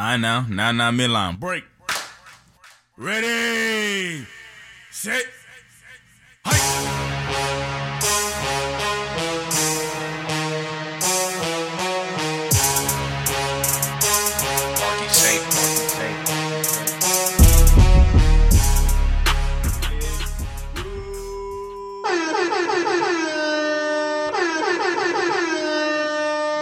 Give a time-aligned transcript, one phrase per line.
[0.00, 0.44] I know.
[0.48, 1.40] Now, now, midline.
[1.40, 1.64] Break.
[2.96, 4.24] Ready.
[4.92, 5.24] Set.
[15.10, 15.44] Safe.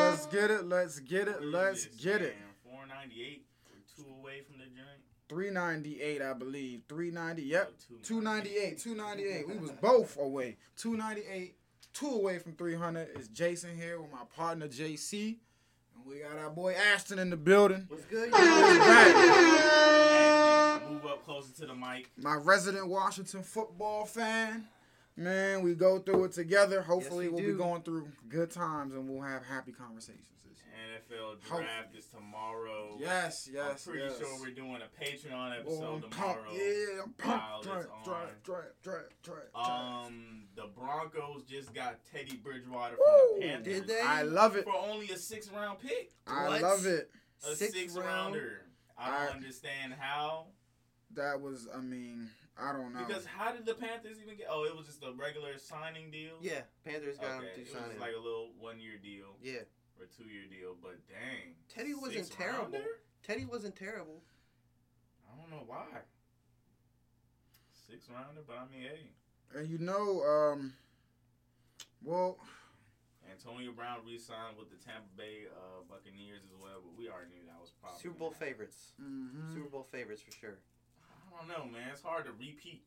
[0.00, 0.64] Let's get it.
[0.64, 1.42] Let's get it.
[1.44, 2.34] Let's get it.
[2.64, 3.46] Four ninety eight.
[3.64, 5.00] We're two away from the joint.
[5.28, 6.82] 398, I believe.
[6.88, 7.42] 390.
[7.42, 7.72] Yep.
[7.92, 8.78] Oh, 298.
[8.78, 9.48] 298.
[9.48, 10.56] We was both away.
[10.76, 11.56] 298.
[11.92, 13.08] Two away from 300.
[13.16, 15.38] It's Jason here with my partner JC.
[15.94, 17.86] And we got our boy Ashton in the building.
[17.88, 18.30] What's good?
[18.30, 19.16] Back.
[20.90, 22.10] Move up closer to the mic.
[22.16, 24.68] My resident Washington football fan.
[25.16, 26.82] Man, we go through it together.
[26.82, 27.52] Hopefully, we we'll do.
[27.52, 30.35] be going through good times and we'll have happy conversations.
[30.76, 31.18] This year.
[31.18, 32.96] NFL Hope- draft is tomorrow.
[32.98, 34.18] Yes, yes, I'm pretty yes.
[34.18, 36.42] sure we're doing a Patreon Oh, episode I'm tomorrow.
[36.44, 36.54] pumped.
[36.54, 37.62] Yeah, I'm while pumped.
[37.64, 39.70] Draft, draft, draft, draft, draft, draft.
[39.70, 43.28] Um, the Broncos just got Teddy Bridgewater Woo!
[43.32, 43.74] from the Panthers.
[43.80, 44.00] Did they?
[44.00, 44.64] I love it.
[44.64, 46.12] For only a six round pick.
[46.26, 46.62] I What?
[46.62, 47.10] love it.
[47.46, 48.06] A Sixth six round?
[48.34, 48.62] rounder.
[48.98, 50.46] I don't I- understand how.
[51.12, 53.04] That was, I mean, I don't know.
[53.06, 54.48] Because how did the Panthers even get?
[54.50, 56.32] Oh, it was just a regular signing deal.
[56.42, 58.00] Yeah, Panthers got Okay, him it to was sign him.
[58.00, 59.60] like a little one year deal yeah,
[60.00, 60.76] or two year deal.
[60.80, 62.62] But dang, Teddy wasn't terrible.
[62.64, 62.84] rounder?
[63.22, 64.22] Teddy wasn't terrible.
[65.26, 65.86] I don't know why.
[67.88, 70.72] Six rounder, but I mean, hey, and you know, um,
[72.02, 72.38] well,
[73.30, 76.82] Antonio Brown re-signed with the Tampa Bay uh, Buccaneers as well.
[76.82, 78.48] But we already knew that was probably Super Bowl gonna happen.
[78.54, 78.92] favorites.
[79.00, 79.54] mhm.
[79.54, 80.58] Super Bowl favorites for sure.
[81.06, 81.90] I don't know, man.
[81.92, 82.82] It's hard to repeat.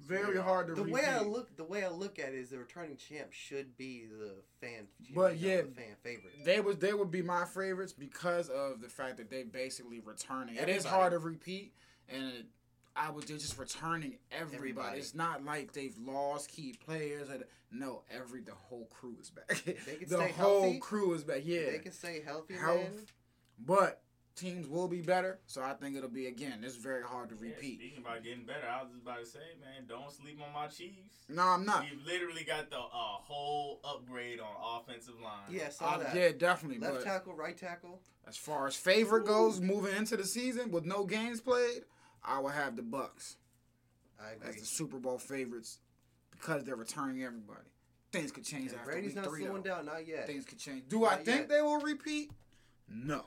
[0.00, 0.94] Very hard to The repeat.
[0.94, 4.04] way I look, the way I look at it is the returning champ should be
[4.06, 4.86] the fan.
[5.14, 6.44] But yeah, the fan favorite.
[6.44, 10.56] They would they would be my favorites because of the fact that they basically returning.
[10.56, 11.72] It is hard to repeat,
[12.08, 12.46] and it,
[12.94, 14.56] I was just returning everybody.
[14.56, 14.98] Everybody.
[14.98, 17.28] It's not like they've lost key players.
[17.30, 17.40] Or,
[17.72, 19.48] no, every the whole crew is back.
[19.64, 20.78] They can the whole healthy.
[20.78, 21.42] crew is back.
[21.44, 22.78] Yeah, They can stay healthy, Health.
[22.80, 23.06] man.
[23.58, 24.02] but
[24.36, 25.38] teams will be better.
[25.46, 26.62] So I think it'll be again.
[26.62, 27.78] It's very hard to Yeah, repeat.
[27.80, 30.66] speaking about getting better, I was just about to say, man, don't sleep on my
[30.68, 31.16] Chiefs.
[31.28, 31.86] No, I'm not.
[31.90, 35.50] You've literally got the uh, whole upgrade on offensive line.
[35.50, 36.14] Yeah, saw Uh, that.
[36.14, 36.78] yeah, definitely.
[36.78, 38.00] Left but tackle, right tackle.
[38.28, 41.82] as far as favorite goes, moving into the season with no games played,
[42.22, 43.36] I will have the Bucks.
[44.20, 45.78] I as the Super Bowl favorites
[46.30, 47.68] because they're returning everybody.
[48.12, 49.44] Things could change Yeah, after Brady's week not three.
[49.44, 49.70] slowing though.
[49.76, 50.26] down, not yet.
[50.26, 50.84] Things could change.
[50.88, 51.48] Do I think yet.
[51.48, 52.30] they will repeat?
[52.88, 53.24] No,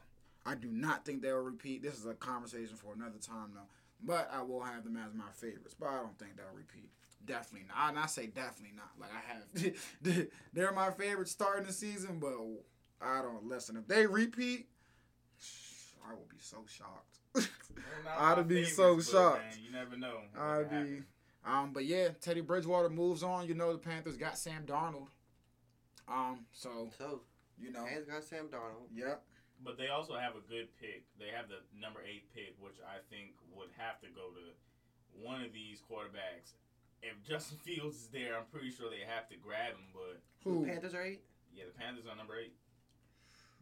[0.50, 1.84] I do not think they will repeat.
[1.84, 3.68] This is a conversation for another time, though.
[4.02, 5.76] But I will have them as my favorites.
[5.80, 6.90] But I don't think they'll repeat.
[7.26, 7.90] Definitely not.
[7.90, 8.90] And I say definitely not.
[9.00, 12.34] Like I have, they're my favorites starting the season, but
[13.06, 13.76] I don't listen.
[13.78, 14.68] If they repeat,
[16.10, 17.18] I will be so shocked.
[18.18, 19.44] I'd be so shocked.
[19.44, 20.22] Man, you never know.
[20.40, 20.76] I'd be.
[20.76, 21.06] happen.
[21.46, 23.48] Um, but yeah, Teddy Bridgewater moves on.
[23.48, 25.08] You know the Panthers got Sam Darnold.
[26.08, 27.22] Um, so So,
[27.62, 28.88] you know, hands got Sam Darnold.
[28.94, 29.24] yep.
[29.64, 31.04] But they also have a good pick.
[31.20, 34.46] They have the number eight pick, which I think would have to go to
[35.12, 36.56] one of these quarterbacks.
[37.04, 39.92] If Justin Fields is there, I'm pretty sure they have to grab him.
[39.92, 40.64] But Who?
[40.66, 41.24] Panthers are eight.
[41.52, 42.56] yeah, the Panthers are number eight.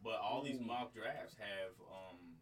[0.02, 2.38] But all these mock drafts have um,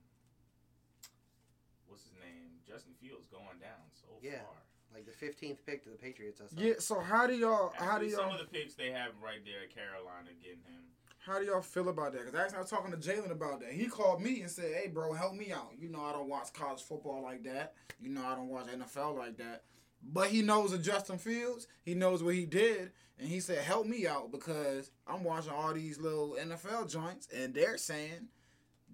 [1.89, 2.61] what's his name?
[2.69, 4.45] Justin Fields going down so Yeah.
[4.45, 4.61] far.
[4.93, 6.41] Like the 15th pick to the Patriots.
[6.41, 6.61] I saw.
[6.61, 6.75] Yeah.
[6.79, 7.73] So how do y'all?
[7.77, 8.31] How do some y'all?
[8.31, 10.85] Some of the picks they have right there at Carolina getting him.
[11.27, 12.25] How do y'all feel about that?
[12.25, 13.73] Because I was talking to Jalen about that.
[13.73, 15.73] He called me and said, "Hey, bro, help me out.
[15.77, 17.75] You know, I don't watch college football like that.
[18.01, 19.65] You know, I don't watch NFL like that.
[20.03, 21.67] But he knows of Justin Fields.
[21.83, 25.75] He knows what he did, and he said, "Help me out because I'm watching all
[25.75, 28.29] these little NFL joints, and they're saying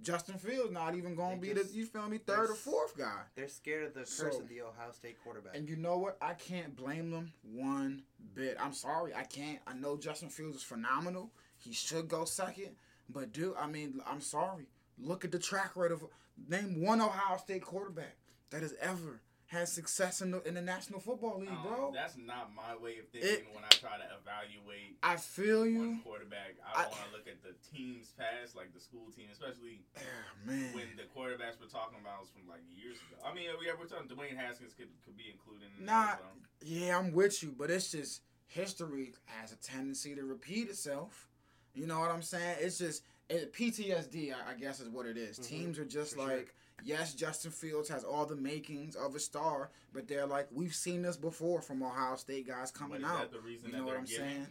[0.01, 2.97] Justin Fields not even going to They be the you feel me third or fourth
[2.97, 5.55] guy." They're scared of the curse So- of the Ohio State quarterback.
[5.55, 6.17] And you know what?
[6.23, 8.57] I can't blame them one bit.
[8.59, 9.61] I'm sorry, I can't.
[9.67, 11.31] I know Justin Fields is phenomenal.
[11.63, 12.71] He should go second.
[13.09, 14.67] But dude, I mean, I'm sorry.
[14.99, 16.05] Look at the track record of
[16.49, 18.17] name one Ohio State quarterback
[18.51, 21.91] that has ever had success in the in the National Football League, Um, bro.
[21.93, 25.73] That's not my way of thinking It- when I try to evaluate I feel one
[25.75, 26.01] you.
[26.03, 26.57] quarterback.
[26.65, 30.01] I, I- want to look at the team's past, like the school team, especially Ah,
[30.47, 30.73] man.
[30.75, 33.21] when the quarterbacks we're talking about was from like years ago.
[33.29, 35.69] I mean, we we're talking Dwayne Haskins could, could be included.
[35.79, 36.07] In Nah.
[36.07, 36.67] that, so.
[36.67, 41.29] Yeah, I'm with you, but it's just history has a tendency to repeat itself.
[41.75, 42.57] You know what I'm saying?
[42.61, 45.39] It's just it, PTSD, I, I guess, is what it is.
[45.39, 46.37] Mhm, Teams are just for sure.
[46.37, 46.55] like,
[46.85, 51.03] yes, Justin Fields has all the makings of a star, but they're like, we've seen
[51.03, 53.19] this before from Ohio State guys coming out.
[53.21, 54.27] that the reason You know what I'm giving?
[54.29, 54.47] saying?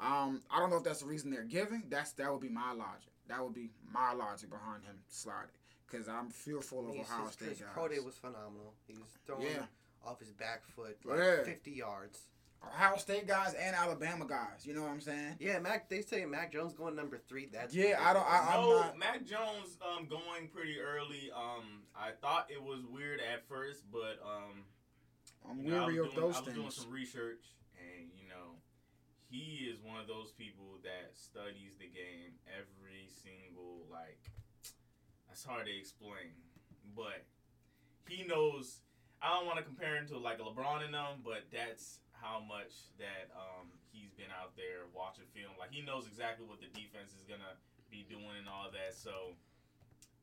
[0.00, 1.84] Um, I don't know if that's the reason they're giving.
[1.88, 3.10] That's that would be my logic.
[3.28, 5.50] That would be my logic behind him sliding.
[5.90, 7.68] because I'm fearful of His, Ohio his, State his guys.
[7.74, 8.74] pro day was phenomenal.
[8.86, 9.66] He was throwing Yeah.
[10.04, 11.44] off his back foot like Yeah.
[11.44, 12.18] 50 yards.
[12.66, 14.64] Ohio State guys and Alabama guys.
[14.64, 15.36] You know what I'm saying?
[15.40, 15.88] Yeah, Mac.
[15.88, 17.48] They say Mac Jones going number three.
[17.52, 21.30] That's Yeah, I don't- I- I'm no, not- Mac Jones um going pretty early.
[21.34, 24.64] Um, I thought it was weird at first, but um,
[25.48, 26.76] I'm you know, weary of doing, those I was doing things.
[26.76, 27.44] some research,
[27.78, 28.56] and you know,
[29.28, 34.20] he is one of those people that studies the game every single like.
[35.28, 36.32] That's hard to explain,
[36.94, 37.24] but
[38.08, 38.80] he knows.
[39.20, 42.38] I don't want to compare him to like a LeBron and them, but that's how
[42.38, 45.58] much that um, he's been out there watching film.
[45.58, 47.58] Like he knows exactly what the defense is gonna
[47.90, 48.94] be doing and all that.
[48.94, 49.34] So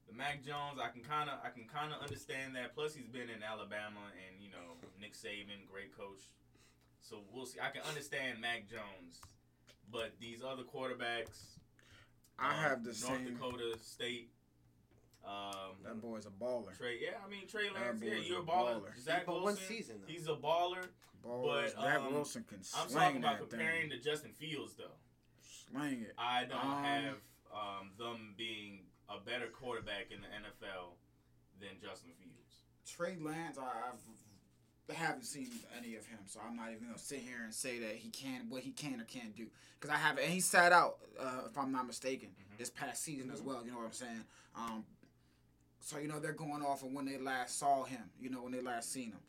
[0.07, 2.73] the Mac Jones, I can kind of I can kind of understand that.
[2.73, 6.31] Plus he's been in Alabama and you know Nick Saban, great coach.
[7.03, 7.59] So we'll see.
[7.59, 9.19] I can understand Mac Jones,
[9.91, 11.59] but these other quarterbacks,
[12.39, 13.35] I um, have the North same.
[13.35, 14.31] Dakota State.
[15.25, 16.75] Um, That boy's a baller.
[16.77, 18.81] Trey, yeah, I mean Trey That Lance, yeah, you're a a baller.
[18.81, 18.99] baller.
[18.99, 20.07] Zach But one season, though.
[20.11, 20.85] he's a baller.
[21.25, 21.73] Ballers.
[21.75, 23.99] But, Zach um, Wilson can I'm sling talking about that comparing thing.
[23.99, 24.95] to Justin Fields though.
[25.41, 26.13] Sling it.
[26.17, 27.15] I don't Um, have
[27.53, 30.93] um, them being a better quarterback in the NFL
[31.59, 32.63] than Justin Fields.
[32.87, 37.19] Trey Lance, I, I've haven't seen any of him, so I'm not even gonna sit
[37.19, 39.45] here and say that he can what he can or can't do.
[39.79, 42.57] Because I haven't, and he sat out, uh, if I'm not mistaken, Mhm.
[42.57, 43.63] this past season as well.
[43.63, 44.25] You know what I'm saying?
[44.55, 44.85] Um,
[45.89, 48.03] so you know they're going off of when they last saw him.
[48.21, 49.19] You know when they last seen him.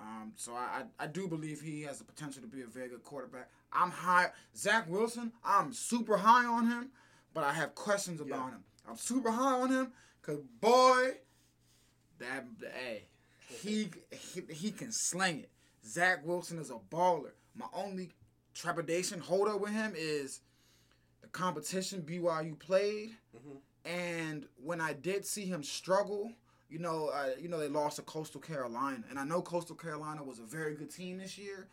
[0.00, 2.88] Um, so I, I I do believe he has the potential to be a very
[2.88, 3.50] good quarterback.
[3.72, 4.30] I'm high.
[4.56, 6.88] Zach Wilson, I'm super high on him,
[7.34, 8.64] but I have questions about him.
[8.88, 9.92] I'm super high on him
[10.22, 11.10] because boy,
[12.18, 13.02] that hey,
[13.48, 15.50] he, he he can sling it.
[15.86, 17.32] Zach Wilson is a baller.
[17.54, 18.10] My only
[18.54, 20.40] trepidation hold up with him is
[21.20, 23.58] the competition BYU played, Mhm.
[23.86, 26.32] And when I did see him struggle,
[26.68, 30.22] you know, uh, you know they lost to Coastal Carolina, and I know Coastal Carolina
[30.22, 31.68] was a very good team this year.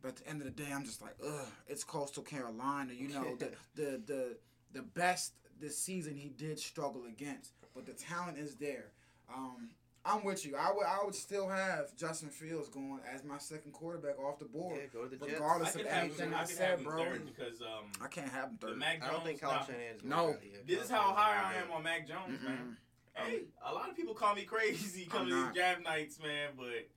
[0.00, 2.92] But at the end of the day, I'm just like, ugh, it's Coastal Carolina.
[2.92, 4.36] You know, the the the
[4.72, 8.92] the best this season he did struggle against, but the talent is there.
[9.34, 9.70] Um,
[10.04, 10.56] I'm with you.
[10.56, 14.44] I would I would still have Justin Fields going as my second quarterback off the
[14.46, 14.78] board.
[14.80, 15.32] Yeah, go to the Jets.
[15.32, 17.04] Regardless I of anything him, I I said, bro.
[17.24, 18.78] because um, I can't have him the third.
[18.78, 19.10] Mac Jones.
[19.10, 20.04] I don't think now, Kyle Shanahan is.
[20.04, 20.36] No.
[20.66, 22.56] this is how high I am on Mac Jones, man.
[22.56, 23.24] Mm-mm.
[23.24, 26.50] Hey, a lot of people call me crazy I'm coming to these draft nights, man,
[26.56, 26.88] but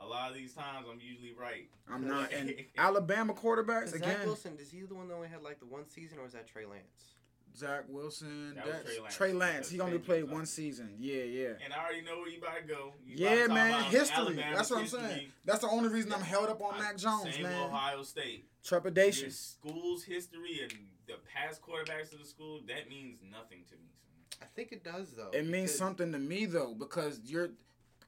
[0.00, 1.68] a lot of these times I'm usually right.
[1.90, 2.32] I'm not.
[2.32, 4.26] And Alabama quarterbacks Zach again.
[4.26, 6.46] Wilson, is he the one that only had like the one season, or is that
[6.46, 7.15] Trey Lance?
[7.56, 8.54] Zach Wilson.
[8.56, 9.16] That was Trey Lance.
[9.16, 9.70] Trey Lance.
[9.70, 10.94] He only played one season.
[10.98, 11.48] Yeah, yeah.
[11.64, 12.92] And I already know where you about to go.
[13.04, 13.84] You Yeah, to man.
[13.84, 14.16] History.
[14.16, 15.32] Alabama's That's what I'm saying.
[15.44, 17.62] That's the only reason I'm held up on I- Mac Jones, same man.
[17.70, 18.48] Ohio State.
[18.62, 19.24] Trepidation.
[19.24, 20.72] Your school's history and
[21.06, 23.90] the past quarterbacks of the school, that means nothing to me.
[24.42, 25.30] I think it does though.
[25.32, 27.50] It means something to me though, because you're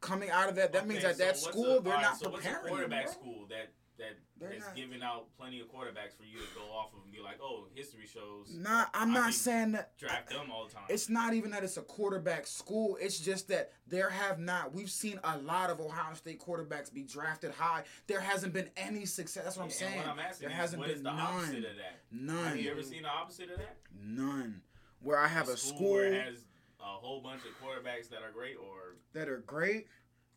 [0.00, 0.72] coming out of that.
[0.72, 2.64] That means Okay, at so that school a- they're alright, not so what's a preparing
[2.66, 3.12] you, quarterback bro.
[3.14, 6.62] school that that They're that's not- giving out plenty of quarterbacks for you to go
[6.72, 9.96] off of and be like, oh, history shows Nah, I'm I not saying that.
[9.98, 10.84] draft them all the time.
[10.88, 12.96] It's not even that it's a quarterback school.
[13.00, 14.72] It's just that there have not.
[14.72, 17.84] We've seen a lot of Ohio State quarterbacks be drafted high.
[18.06, 19.44] There hasn't been any success.
[19.44, 19.96] That's what I'm saying.
[19.98, 21.20] What I'm asking there is, hasn't what been is the none.
[21.20, 22.00] opposite of that?
[22.12, 22.44] None.
[22.44, 23.76] Have you ever seen the opposite of that?
[24.00, 24.62] None.
[25.00, 26.44] Where I have a school, where it has
[26.80, 29.86] a whole bunch of quarterbacks that are great, or that are great.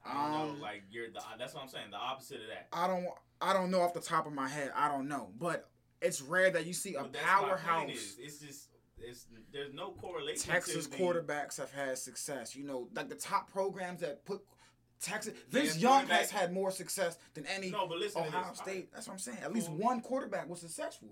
[0.06, 1.22] I don't Um, know, like you're the.
[1.38, 1.92] That's what I'm saying.
[1.92, 2.68] The opposite of that.
[2.74, 3.08] I don't.
[3.42, 4.72] I don't know off the top of my head.
[4.76, 5.70] I don't know, but
[6.02, 8.16] it's rare that you see a But that's my point powerhouse.
[8.20, 10.50] It's just it's there's no correlation.
[10.52, 12.56] Texas quarterbacks have had success.
[12.56, 14.42] You know, like the top programs that put
[15.02, 15.34] Texas.
[15.36, 18.54] Yeah, Vince Young quarterback- has had more success than any No, but listen Ohio.
[18.54, 18.92] State.
[18.94, 19.40] That's what I'm saying.
[19.44, 19.78] At least Cool.
[19.78, 21.10] one quarterback was successful.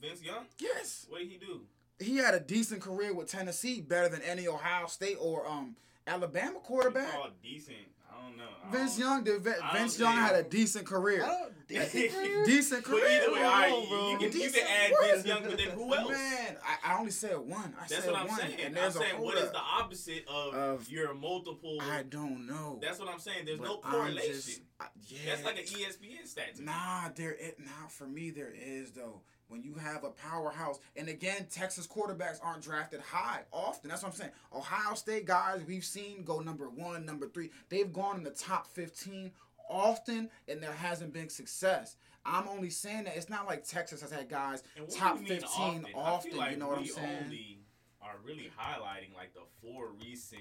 [0.00, 0.46] Vince Young.
[0.58, 1.66] Yes, What did he do?
[1.98, 6.58] he had a decent career with Tennessee, better than any Ohio State or um Alabama
[6.60, 7.12] quarterback.
[7.12, 7.76] called decent.
[8.20, 8.44] I don't know.
[8.66, 9.48] I Vince don't- Young did.
[9.62, 11.24] I Vince Young had a decent career.
[11.24, 13.00] I don't, decent career?
[13.02, 14.10] But either way, all right, bro.
[14.10, 15.10] you can you Decent can add what?
[15.14, 16.10] Vince Young, but then who else?
[16.10, 17.74] Man, I, I only said one.
[17.78, 18.54] I That's said what I'm one, saying.
[18.58, 19.52] and I'm there's a saying what hold is up.
[19.52, 21.78] the opposite of, Of- your multiple?
[21.80, 22.78] I don't know.
[22.82, 23.46] That's what I'm saying.
[23.46, 24.32] There's But no correlation.
[24.34, 26.58] just- I- yeah, That's like an ESPN stat.
[26.60, 29.20] Nah, there it nah for me there is though.
[29.50, 33.90] When you have a powerhouse, and again, Texas quarterbacks aren't drafted high often.
[33.90, 34.30] That's what I'm saying.
[34.54, 37.50] Ohio State guys we've seen go number one, number three.
[37.68, 39.32] They've gone in the top fifteen
[39.68, 41.96] often, and there hasn't been success.
[42.24, 44.62] I'm only saying that it's not like Texas has had guys
[44.96, 45.94] top do you mean fifteen often?
[45.96, 46.36] often.
[46.36, 47.18] Like you know what I'm saying?
[47.24, 47.58] only
[48.02, 50.40] are really highlighting like the four recent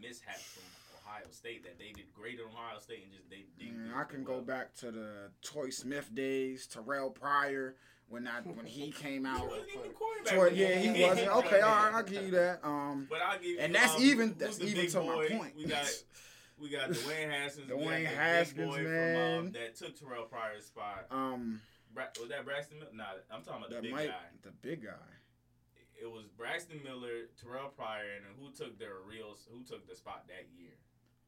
[0.00, 0.64] mishaps from
[1.06, 3.44] Ohio State that they did great at Ohio State and just they.
[3.64, 4.40] Mm, I can well.
[4.40, 7.76] go back to the Troy Smith days, Terrell Pryor
[8.12, 9.38] when I when he came He out.
[9.94, 10.32] quarterback.
[10.34, 11.28] Troy, yeah, he wasn't.
[11.28, 12.60] Okay, all right, I'll give you that.
[12.62, 13.58] Um, I'll give you.
[13.58, 15.56] And that's um, even- that's even to my point.
[15.56, 15.86] We got
[16.60, 17.70] we got Dwayne Haskins.
[17.70, 19.38] Dwayne Haskins, boy From, man.
[19.38, 21.06] um, that took Terrell Pryor's spot.
[21.10, 21.60] um,
[21.94, 22.90] Bra- was that Braxton Miller?
[22.94, 23.04] Nah,
[23.34, 24.14] I'm talking about the big might guy.
[24.42, 24.90] the big guy.
[26.00, 30.24] It was Braxton Miller, Terrell Pryor, and who took their real who took the spot
[30.28, 30.72] that year?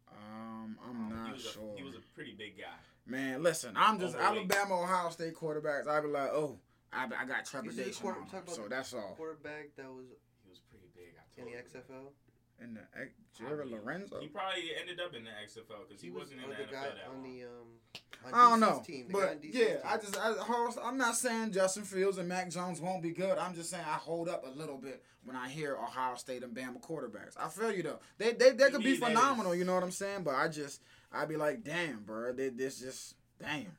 [0.08, 1.74] Um, I'm Um, he not was sure.
[1.74, 2.64] A, he was a pretty big guy.
[3.06, 4.50] Man, listen, I'm just Overweight.
[4.52, 5.86] Alabama, Ohio State quarterbacks.
[5.86, 6.58] I'd be like, oh,
[6.94, 8.42] I, I got You see trepidation quarter- on him.
[8.46, 9.14] So that's all.
[9.16, 10.06] Quarterback that was
[10.44, 11.14] He was pretty big.
[11.18, 11.58] I in the.
[11.62, 12.12] XFL.
[12.60, 14.20] And the X- Jared mean, Lorenzo.
[14.20, 16.68] He probably ended up in the XFL because he, was wasn't in uh, the, the
[16.68, 17.22] NFL guy that on long.
[17.24, 17.68] the um.
[18.26, 19.76] On I don't DC's know, Team, the guy on but yeah, team.
[19.84, 23.36] I just, I, Horace, I'm not saying Justin Fields and Mac Jones won't be good.
[23.38, 26.54] I'm just saying I hold up a little bit when I hear Ohio State and
[26.56, 27.34] Bama quarterbacks.
[27.38, 27.98] I feel you though.
[28.18, 29.52] They, they, they could be phenomenal.
[29.52, 30.22] is- You know what I'm saying?
[30.22, 30.80] But I just,
[31.12, 33.76] I'd be like, damn, bro, they, this just, damn.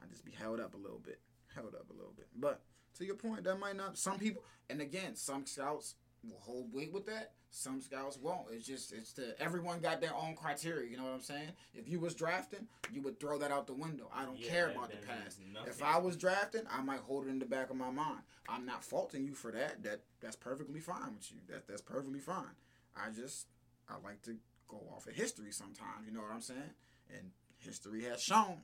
[0.00, 1.18] I just be held up a little bit,
[1.54, 2.28] held up a little bit.
[2.36, 2.60] But
[2.98, 3.98] to your point, that might not.
[3.98, 7.32] Some people, and again, some scouts will hold weight with that.
[7.52, 8.46] Some scouts won't.
[8.52, 10.88] It's just it's the everyone got their own criteria.
[10.88, 11.48] You know what I'm saying?
[11.74, 14.08] If you was drafting, you would throw that out the window.
[14.14, 15.40] I don't Yeah, care that- about the past.
[15.66, 18.20] If I was drafting, I might hold it in the back of my mind.
[18.48, 19.82] I'm not faulting you for that.
[19.82, 21.38] That that's perfectly fine with you.
[21.48, 22.54] That that's perfectly fine.
[22.96, 23.46] I just
[23.88, 24.36] I like to
[24.68, 26.06] go off of history sometimes.
[26.06, 26.74] You know what I'm saying?
[27.12, 28.62] And history has shown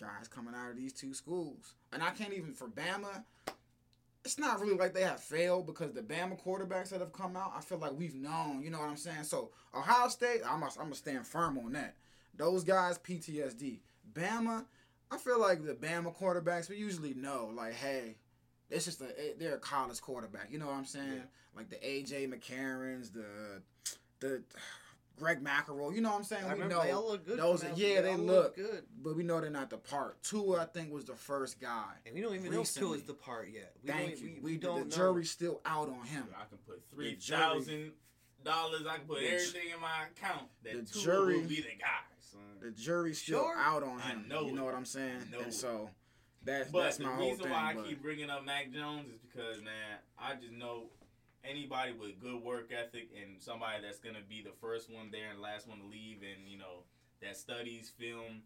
[0.00, 3.24] guys coming out of these two schools, and I can't even for Bama.
[4.24, 7.52] It's not really like they have failed because the Bama quarterbacks that have come out,
[7.54, 8.62] I feel like we've known.
[8.62, 9.24] You know what I'm saying?
[9.24, 11.94] So Ohio State, I'm gonna, I'm gonna stand firm on that.
[12.36, 13.80] Those guys, PTSD.
[14.14, 14.64] Bama,
[15.10, 18.16] I feel like the Bama quarterbacks, we usually know, like, hey,
[18.70, 20.48] it's just a they're a college quarterback.
[20.50, 21.12] You know what I'm saying?
[21.14, 21.22] Yeah.
[21.56, 23.62] Like the AJ McCarrons, the
[24.20, 24.42] the
[25.16, 25.94] Greg McElroy.
[25.94, 26.44] You know what I'm saying?
[26.44, 27.38] I we know they all look good.
[27.38, 28.56] those from are- that- yeah, they all look.
[28.56, 30.22] good, but we know they're not the part.
[30.22, 31.92] Tua, I think, was the first guy.
[32.06, 32.98] and we don't even know if Recently.
[32.98, 33.74] Tua's the part yet.
[33.82, 34.26] We Thank don't, you.
[34.28, 35.12] We, We, we don't the know.
[35.12, 36.24] jury's still out on him.
[36.34, 37.92] I can put three thousand
[38.44, 38.82] dollars.
[38.88, 41.76] I can put The everything in my account that the Tua jury- will be the
[41.78, 42.02] guy.
[42.20, 42.40] Son.
[42.60, 43.56] The jury's still Sure.
[43.56, 44.26] out on I him.
[44.28, 44.64] know you know it.
[44.66, 45.20] what I'm saying?
[45.28, 45.54] I know and it.
[45.54, 45.90] so
[46.42, 47.52] that's But that's the my whole reason thing.
[47.52, 50.84] why I but keep bringing up Mac Jones is because man, I just know
[51.48, 55.40] anybody with good work ethic and somebody that's gonna be the first one there and
[55.40, 56.84] last one to leave, and you know
[57.22, 58.42] that studies film.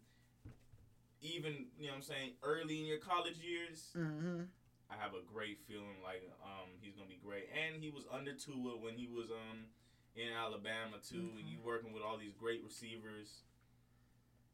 [1.21, 4.47] Even you know what I'm saying early in your college years, Mhm.
[4.89, 8.33] I have a great feeling like um he's gonna be great, and he was under
[8.33, 9.67] Tua when he was um
[10.15, 11.15] in Alabama too.
[11.21, 11.37] Mm-hmm.
[11.39, 13.43] And you working with all these great receivers,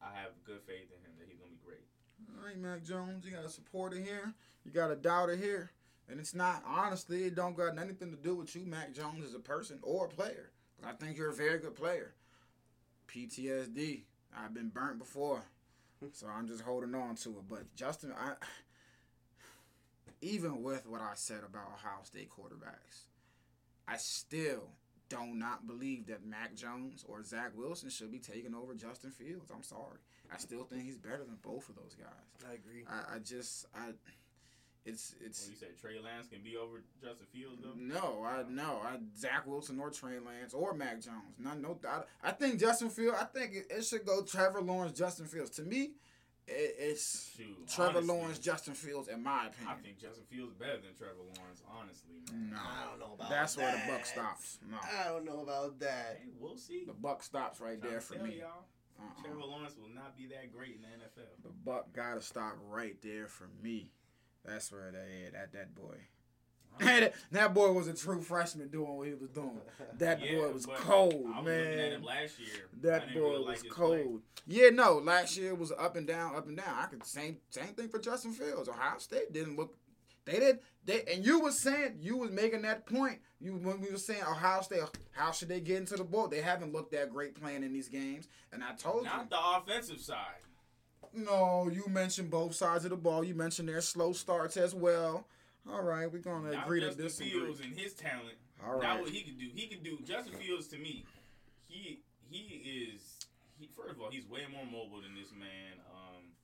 [0.02, 1.86] I have good faith in him that he's gonna be great.
[2.38, 4.34] All right, Mac Jones, you got a supporter here.
[4.64, 5.72] You got a doubter here.
[6.10, 9.34] And it's not, honestly, it don't got anything to do with you, Mac Jones, as
[9.34, 10.52] a person or a player.
[10.86, 12.14] I think you're a very good player.
[13.08, 14.02] PTSD.
[14.38, 15.44] I've been burnt before.
[16.14, 17.48] So I'm just holding on to it.
[17.50, 18.34] But Justin, I
[20.22, 23.06] even with what I said about Ohio State quarterbacks,
[23.88, 24.70] I still
[25.10, 29.52] do not believe that Mac Jones or Zach Wilson should be taking over Justin Fields.
[29.54, 30.00] I'm sorry.
[30.34, 32.50] I still think he's better than both of those guys.
[32.50, 32.84] I agree.
[32.90, 33.92] I, I just I
[34.86, 37.74] it's it's Well, you said Trey Lance can be over Justin Fields though.
[37.76, 41.36] no, I no, I Zach Wilson or Trey Lance or Mac Jones.
[41.40, 42.08] None, no doubt.
[42.24, 43.18] I think Justin Fields.
[43.20, 45.50] I think it, it should go Trevor Lawrence, Justin Fields.
[45.52, 45.94] To me,
[46.48, 49.08] it, it's Shoot, Trevor honestly, Lawrence, Justin Fields.
[49.08, 51.64] In my opinion, I think Justin Fields better than Trevor Lawrence.
[51.80, 52.52] Honestly, man.
[52.52, 53.36] no, I don't know about that.
[53.42, 54.60] that's where the buck stops.
[54.70, 56.20] No, I don't know about that.
[56.22, 56.84] Hey, we'll see.
[56.86, 58.38] the buck stops right there for me.
[58.42, 58.66] Y'all,
[59.02, 59.24] Uh-uh.
[59.24, 61.42] Trevor Lawrence will not be that great in the NFL.
[61.44, 63.90] The buck gotta stop right there for me.
[64.48, 65.32] That's where that is.
[65.34, 65.96] That that boy.
[66.80, 69.62] that, that boy was a true freshman doing what he was doing.
[69.98, 71.64] That Yeah, boy was cold, I was man.
[71.64, 72.68] looking at him last year.
[72.82, 74.22] That boy really was his cold.
[74.46, 76.76] Yeah, no, last year was up and down, up and down.
[76.78, 78.68] I could same same thing for Justin Fields.
[78.68, 79.78] Ohio State didn't look.
[80.26, 80.60] They did.
[80.84, 83.20] They and you was saying you was making that point.
[83.40, 86.28] You when we were saying Ohio State, how should they get into the bowl?
[86.28, 88.28] They haven't looked that great playing in these games.
[88.52, 90.42] And I told Not you, Not the offensive side.
[91.16, 91.70] No.
[91.72, 93.24] You mentioned both sides of the ball.
[93.24, 95.26] You mentioned their slow starts as well.
[95.72, 97.18] All right, we're gonna agree to this.
[97.18, 97.46] Justin disagree.
[97.46, 98.38] Fields and his talent.
[98.64, 99.50] All Not what he could do.
[99.54, 99.98] He could do.
[100.06, 101.06] Justin Fields to me,
[101.68, 103.18] he he is.
[103.58, 106.36] He, first of all, he's way more mobile than this man, um,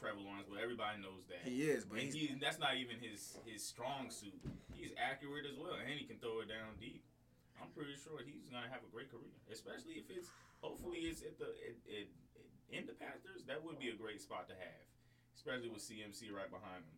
[0.00, 0.48] Trevor Lawrence.
[0.48, 1.44] But everybody knows that.
[1.44, 4.34] He is, but he, that's not even his his strong suit.
[4.74, 7.04] He's accurate as well, and he can throw it down deep.
[7.60, 10.28] I'm pretty sure he's gonna have a great career, especially if it's
[10.60, 12.08] hopefully it's at the it, it,
[12.70, 13.44] in the Panthers.
[13.46, 14.84] That would be a great spot to have,
[15.36, 16.96] especially with CMC right behind him.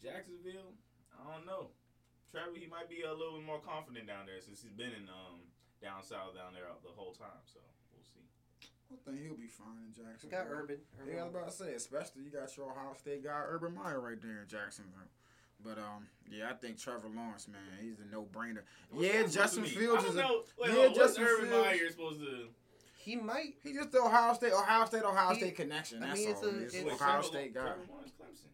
[0.00, 0.72] Jacksonville,
[1.12, 1.70] I don't know.
[2.32, 5.10] Trevor, he might be a little bit more confident down there since he's been in
[5.10, 5.44] um
[5.82, 7.42] down south down there the whole time.
[7.44, 7.58] So
[7.92, 8.22] we'll see.
[8.92, 10.38] I think he'll be fine in We Jacksonville.
[10.38, 10.78] got Urban.
[11.00, 11.14] Urban.
[11.14, 14.00] Yeah, I was about to say, especially you got your Ohio State guy Urban Meyer
[14.00, 15.10] right there in Jacksonville.
[15.62, 18.62] But um, yeah, I think Trevor Lawrence, man, he's a no-brainer.
[18.90, 19.78] What's yeah, Justin to mean?
[19.78, 20.42] Fields I is don't a know.
[20.56, 22.48] Wait, yeah, hold on, what's Justin Urban Fields- Meyer supposed to?
[23.02, 23.54] He might.
[23.62, 26.02] He just the Ohio State, Ohio State, Ohio He- State connection.
[26.02, 26.46] I That's mean, it's all.
[26.46, 26.74] a- it is.
[26.74, 27.60] it's- Ohio State guy.
[27.62, 28.46] Trevor Lawrence, Clemson.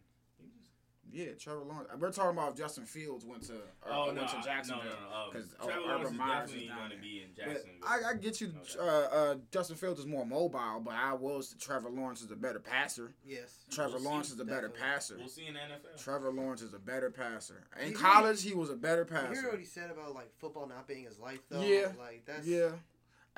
[1.09, 1.89] Yeah, Trevor Lawrence.
[1.99, 4.83] We're talking about if Justin Fields went to or, Oh or no, to I- Jacksonville.
[4.83, 5.31] no, no, no.
[5.31, 7.87] 'cause, Um, uh, Trevor Urban Lawrence Myers is definitely going to be in But Jacksonville.
[7.87, 8.47] I, I get you.
[8.47, 8.77] No doubt.
[8.77, 11.41] Uh, uh, Justin Fields is more mobile, but I will.
[11.41, 13.13] say Trevor Lawrence is a better passer.
[13.23, 13.65] Yes.
[13.71, 14.05] Trevor We'll see.
[14.05, 15.17] Lawrence is a better passer.
[15.17, 15.97] We'll see in the NFL.
[15.97, 17.67] Trevor Lawrence is a better passer.
[17.77, 19.49] In You hear- college, he was a better You hear passer.
[19.49, 21.61] what he said about like football not being his life though?
[21.61, 21.93] Yeah.
[21.97, 22.73] Like that's Yeah,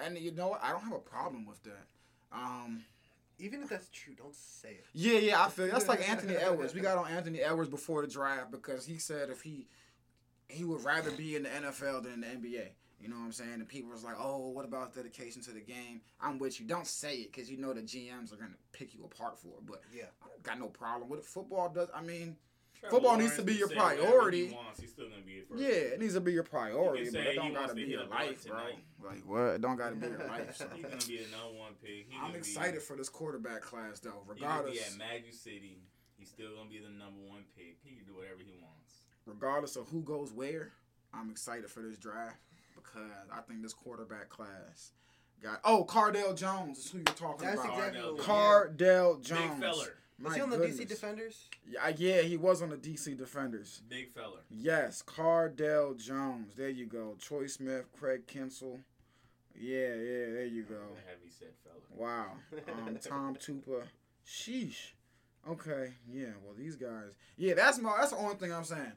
[0.03, 0.63] and you know what?
[0.63, 1.85] I don't have a problem with that.
[2.31, 2.83] Um,
[3.39, 4.85] Even if that's true, don't say it.
[4.93, 6.73] yeah, yeah, I feel that's like Anthony Edwards.
[6.73, 9.67] We got on Anthony Edwards before the draft because he said if he
[10.47, 12.67] he would rather be in the NFL than in the NBA.
[13.01, 13.53] You know what I'm saying?
[13.53, 16.65] And people was like, "Oh, what about dedication to the game?" I'm with you.
[16.65, 19.65] Don't say it because you know the GMs are gonna pick you apart for it.
[19.65, 20.05] But Yeah.
[20.21, 21.25] I got no problem with it.
[21.25, 21.87] Football does.
[21.95, 22.35] I mean,
[22.79, 24.47] Trevor Football needs to be your priority.
[24.47, 24.79] He wants.
[24.79, 25.61] He's still going to be first.
[25.61, 28.03] yeah, it needs to be your priority, You but it don't gotta to be your
[28.03, 28.57] a life, bro.
[28.57, 28.79] tonight.
[29.03, 29.41] Like what?
[29.55, 30.55] It don't gotta be your life.
[30.57, 30.67] So.
[30.75, 32.07] He's going to be the number one pick.
[32.09, 34.23] He I'm gonna be- excited for this quarterback class though.
[34.27, 35.81] He be Regardless, at Magic City.
[36.17, 37.77] He's still going to be the number one pick.
[37.83, 38.93] He can do whatever he wants.
[39.25, 40.71] regardless of who goes where,
[41.13, 42.37] I'm excited for this draft
[42.75, 44.91] because I think this quarterback class
[45.43, 45.59] got.
[45.63, 47.77] Oh, Cardale Jones is who you're talking That's about.
[47.77, 49.51] exactly Cardale what Cardale Jones.
[49.51, 49.93] Big feller.
[50.21, 50.79] My Was he on the goodness.
[50.79, 51.47] DC Defenders?
[51.65, 53.81] Yeah, yeah, he was on the DC Defenders.
[53.87, 54.41] Big feller.
[54.49, 56.55] Yes, Cardale Jones.
[56.55, 57.15] There you go.
[57.19, 58.79] Troy Smith, Craig Krenzel.
[59.55, 60.75] Yeah, yeah, there you go.
[60.75, 61.75] The heavy set feller.
[61.95, 62.31] Wow.
[62.87, 63.83] Um, Tom Tupa.
[64.27, 64.91] Sheesh.
[65.49, 65.93] Okay.
[66.11, 66.33] Yeah.
[66.43, 67.15] Well, these guys.
[67.37, 67.95] Yeah, that's my.
[67.97, 68.91] That's the only thing I'm saying.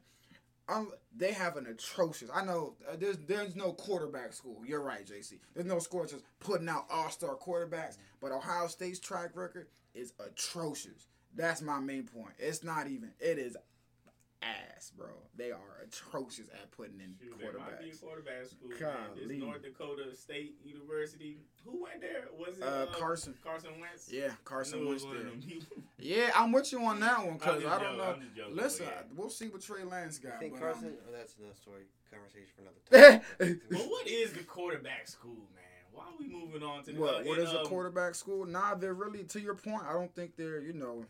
[0.68, 2.30] Um, they have an atrocious.
[2.32, 4.62] I know uh, there's there's no quarterback school.
[4.66, 5.38] You're right, JC.
[5.54, 7.98] There's no school just putting out all star quarterbacks.
[8.20, 11.08] But Ohio State's track record is atrocious.
[11.34, 12.34] That's my main point.
[12.38, 13.10] It's not even.
[13.20, 13.56] It is
[14.42, 15.06] ass, bro.
[15.36, 18.00] They are atrocious at putting in Shoot, there might be a quarterbacks.
[18.00, 18.68] quarterback school.
[18.70, 18.78] Man.
[18.80, 19.28] Golly.
[19.28, 21.38] This North Dakota State University.
[21.64, 22.24] Who went there?
[22.36, 23.34] Was it Uh, uh, Carson.
[23.42, 24.10] Carson Wentz?
[24.12, 25.30] Yeah, I knew Carson it Wentz was one of there.
[25.30, 25.76] them people.
[25.98, 28.04] Yeah, I'm with you on that one I'm because just I don't joking, know.
[28.04, 29.02] I'm joking, Listen, yeah.
[29.16, 30.32] we'll see what Trey Lance got.
[30.34, 30.86] I think but, Carson.
[30.88, 31.82] um, oh, that's another story.
[32.10, 33.60] Conversation for another time.
[33.70, 35.62] But what is the quarterback school, man?
[35.92, 38.14] Why are we moving on to the what uh, what and, is a um, quarterback
[38.16, 38.44] school?
[38.44, 39.84] Nah, they're really to your point.
[39.88, 41.04] I don't think they're you know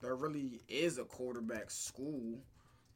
[0.00, 2.38] there really is a quarterback school.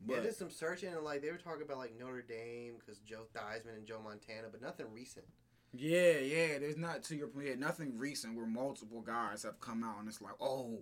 [0.07, 2.99] yeah, But did some searching and like they were talking about like Notre Dame because
[3.01, 5.25] Joe Theismann and Joe Montana, but nothing recent.
[5.73, 7.47] yeah, yeah, there's not to your point.
[7.49, 10.79] Yeah, nothing recent where multiple guys have come out and it's like, oh,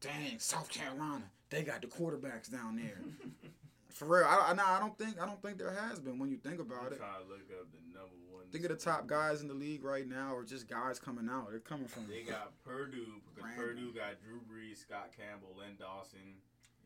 [0.00, 3.00] dang, South Carolina, they got the quarterbacks down there.
[3.90, 6.28] For real, I, I, nah, I don't think I don't think there has been when
[6.28, 6.98] you think I'm about it.
[6.98, 8.42] trying to look up the number one.
[8.50, 11.48] Think of the top guys in the league right now, or just guys coming out.
[11.50, 12.08] They're coming from.
[12.08, 13.64] They got Purdue because Random.
[13.68, 16.36] Purdue got Drew Brees, Scott Campbell, Len Dawson,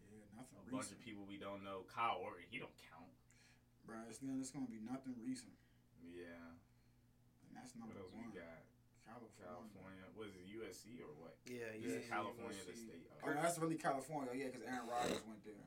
[0.07, 1.83] Yeah, nothing a bunch of people we don't know.
[1.91, 3.11] Kyle Orton, he don't count.
[3.83, 5.57] Bro, it's, gonna- it's gonna be nothing recent,
[5.99, 6.55] Yeah.
[7.43, 8.31] and that's number What else one.
[8.31, 8.63] we got?
[9.03, 9.51] California.
[9.51, 10.05] California.
[10.15, 11.35] Was it USC or what?
[11.49, 11.99] Yeah, Is yeah.
[12.05, 12.87] it California the USC.
[12.87, 13.07] state?
[13.25, 14.31] Oh, that's really California.
[14.31, 15.67] Oh, yeah, because Aaron Rodgers went there.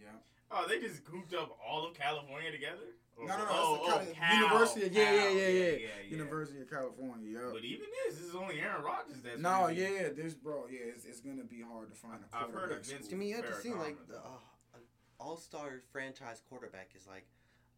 [0.00, 0.16] Yeah.
[0.50, 2.94] Oh, they just grouped up all of California together?
[3.20, 3.50] Or- No, no, no.
[3.50, 4.86] Oh, it's the oh, Cali- Cal, University.
[4.86, 6.10] Of, yeah, yeah, Cal, yeah, yeah, yeah.
[6.10, 7.28] University of California.
[7.30, 7.50] Yeah.
[7.52, 10.66] But even this, this is only Aaron Rodgers that's No, gonna be- yeah, this bro,
[10.70, 13.08] yeah, it's, it's gonna be hard to find a I've heard of quarterback Vince.
[13.08, 14.40] To me, you have to see like the uh,
[14.74, 14.80] an
[15.18, 17.26] all-star franchise quarterback is like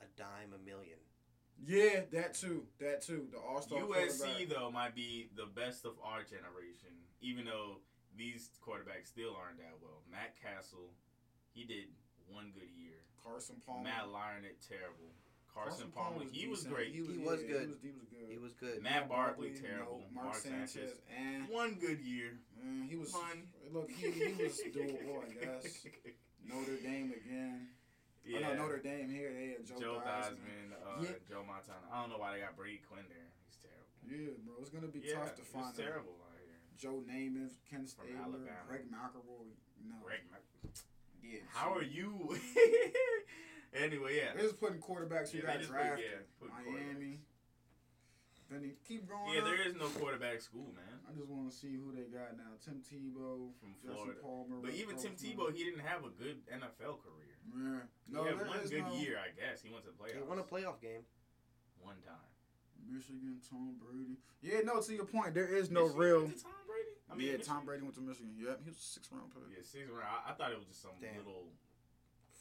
[0.01, 0.99] a dime a million.
[1.67, 3.29] Yeah, that too, that too.
[3.33, 7.81] The All Star USC though might be the best of our generation, even though
[8.17, 10.01] these quarterbacks still aren't that well.
[10.11, 10.93] Matt Cassel,
[11.53, 11.93] he did
[12.33, 12.97] one good year.
[13.23, 13.85] Carson Palmer.
[13.85, 15.13] Matt Leinart, terrible.
[15.55, 16.75] Carson, Palmer, he was decent.
[16.75, 16.93] great.
[16.95, 17.61] He was, He was yeah, good.
[17.63, 18.29] He was, he was good.
[18.31, 18.83] He was good.
[18.83, 19.61] Matt Barkley, no.
[19.69, 20.03] terrible.
[20.15, 20.99] Mark, Mark Sanchez, Sanchez.
[21.19, 22.39] and One good year.
[22.65, 23.13] mm, he was.
[23.13, 23.49] One.
[23.73, 25.85] Look, he, he was doable, I guess.
[26.47, 27.69] Notre Dame again.
[28.25, 28.39] yeah.
[28.51, 29.33] Oh, no, Notre Dame here.
[29.35, 30.39] They had Joe, Joe Theismann.
[30.39, 31.09] Theismann, uh, Yeah.
[31.29, 31.85] Joe Montana.
[31.93, 33.29] I don't know why they got Brady Quinn there.
[33.47, 33.91] He's terrible.
[34.07, 35.75] Yeah, bro, it's gonna be yeah, tough to find.
[35.75, 36.57] a- terrible out here.
[36.79, 38.65] Joe Namath, Ken From Stabler, Alabama.
[38.69, 39.53] Greg McElroy.
[39.87, 39.97] No.
[40.03, 40.73] Greg, Mac-
[41.23, 41.41] Yeah.
[41.53, 42.35] how are you?
[43.75, 44.33] anyway, yeah.
[44.35, 46.05] They're just putting quarterbacks who Yeah, got just put- drafted.
[46.11, 47.21] yeah, put Miami.
[48.51, 49.31] Then they keep going.
[49.33, 49.45] Yeah, up.
[49.47, 50.99] there is no quarterback school, man.
[51.09, 52.59] I just want to see who they got now.
[52.59, 54.21] Tim Tebow From Justin Florida.
[54.21, 54.57] Palmer.
[54.59, 57.39] But Rick even Tim Tebow, he didn't have a good NFL career.
[57.47, 57.87] Yeah.
[58.07, 59.63] He No, had one good no year, I guess.
[59.63, 60.19] He went to the playoffs.
[60.19, 61.07] He won a playoff game.
[61.79, 62.27] one time.
[62.91, 64.19] Michigan, Tom Brady.
[64.43, 64.83] Yeah, no.
[64.83, 66.21] To your point, there is no Michigan real.
[66.29, 66.97] to Tom Brady.
[67.09, 68.35] I mean, yeah, Michigan- Tom Brady went to Michigan.
[68.37, 69.43] Yep, he was a six round pick.
[69.55, 70.05] Yeah, six round.
[70.11, 71.17] I, I thought it was just some Damn.
[71.19, 71.53] little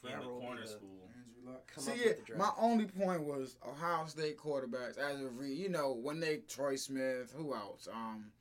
[0.03, 1.09] in forever the corner school.
[1.15, 1.71] Andrew Luck.
[1.73, 2.39] Come See, up yeah, with the draft.
[2.39, 6.75] my only point was Ohio State quarterbacks as of re, you know, when they Troy
[6.75, 7.87] Smith, who else?
[7.91, 8.31] Um,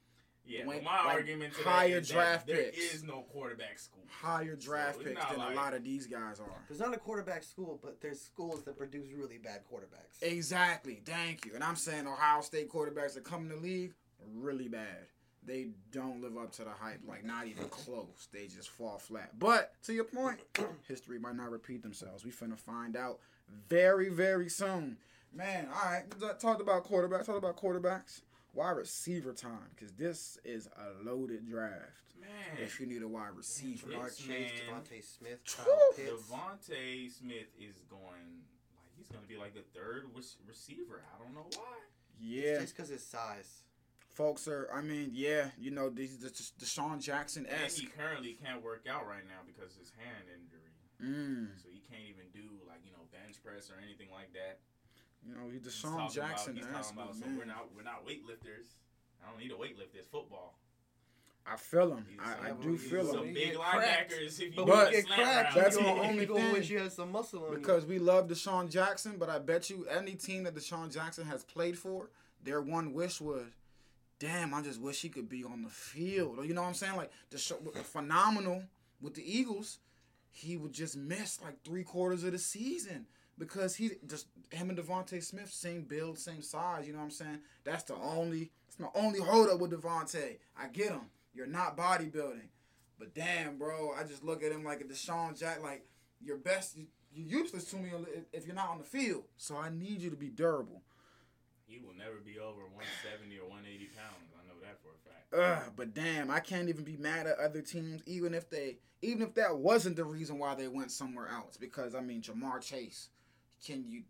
[0.47, 2.95] Yeah, Went, but my like, argument to higher that is draft that picks.
[2.95, 4.03] is no quarterback school.
[4.09, 6.65] higher draft So picks than like- a lot of these guys are.
[6.69, 10.23] There's not a quarterback school, but there's schools that produce really bad quarterbacks.
[10.23, 11.03] Exactly.
[11.05, 11.55] Thank you.
[11.55, 13.93] And I'm saying Ohio State quarterbacks that come in the league
[14.35, 15.07] really bad.
[15.49, 18.29] They don't live up to the hype, like not even close.
[18.33, 19.31] They just fall flat.
[19.39, 20.41] But to your point,
[20.89, 22.25] history might not repeat themselves.
[22.25, 23.19] We finna find out
[23.69, 24.99] very, very soon.
[25.35, 26.05] Man, all right.
[26.39, 27.27] Talked about quarterbacks.
[27.27, 28.21] Talked about quarterbacks.
[28.55, 31.93] Wide receiver time, because this is a loaded draft.
[32.21, 32.29] Man,
[32.63, 35.93] If you need a wide receiver, This Ja'Marr Chase, man- DeVonta Smith, Whew.
[35.97, 38.01] DeVonta Smith is going
[38.75, 40.05] like he's gonna be like the third
[40.47, 41.03] receiver.
[41.15, 41.77] I don't know why.
[42.21, 43.63] yeah, Just because his size.
[44.19, 44.67] Folks are.
[44.75, 46.29] I mean, yeah, you know, these the
[46.59, 47.79] DeSean Jackson And esque.
[47.79, 50.75] he currently can't work out right now because of his hand injury.
[50.99, 51.55] Mm.
[51.63, 54.59] So he can't even do like you know bench press or anything like that.
[55.25, 57.39] You know, he He's DeSean talking Jackson About, he's esque, talking about so man.
[57.39, 58.75] we're not we're not weightlifters.
[59.23, 59.99] I don't need a weightlifter.
[60.03, 60.59] It's football.
[61.47, 62.05] I feel him.
[62.11, 63.35] He's I, I do he's feel some him.
[63.35, 64.41] big linebackers.
[64.41, 66.27] If you But do But when a you get cracked, That's you my go, only
[66.27, 66.53] you thing.
[66.53, 69.87] wish you had some muscle on Because we love DeSean Jackson, but I bet you
[69.87, 72.11] any team that DeSean Jackson has played for,
[72.43, 73.47] their one wish was,
[74.19, 76.39] damn, I just wish he could be on the field.
[76.39, 76.97] Or you know what I'm saying?
[76.97, 78.63] Like DeSean, phenomenal
[79.01, 79.79] with the Eagles,
[80.31, 83.07] he would just miss like three quarters of the season
[83.39, 86.87] because he just him and DeVonta Smith same build, same size.
[86.87, 87.39] You know what I'm saying?
[87.65, 88.51] That's the only.
[88.69, 90.37] It's my only hold up with DeVonta.
[90.57, 91.11] I get him.
[91.35, 92.49] You're not bodybuilding,
[92.99, 95.63] but damn, bro, I just look at him like a DeSean Jack.
[95.63, 95.87] Like
[96.21, 97.91] your best, you, you're useless to me
[98.33, 99.25] if you're not on the field.
[99.37, 100.83] So I need you to be durable.
[101.69, 104.33] He will never be over 170 or 180 pounds.
[104.35, 105.67] I know that for a fact.
[105.67, 109.21] Ugh, but damn, I can't even be mad at other teams, even if they, even
[109.23, 111.57] if that wasn't the reason why they went somewhere else.
[111.59, 113.11] Because I mean, Ja'Marr Chase,
[113.65, 114.03] can you?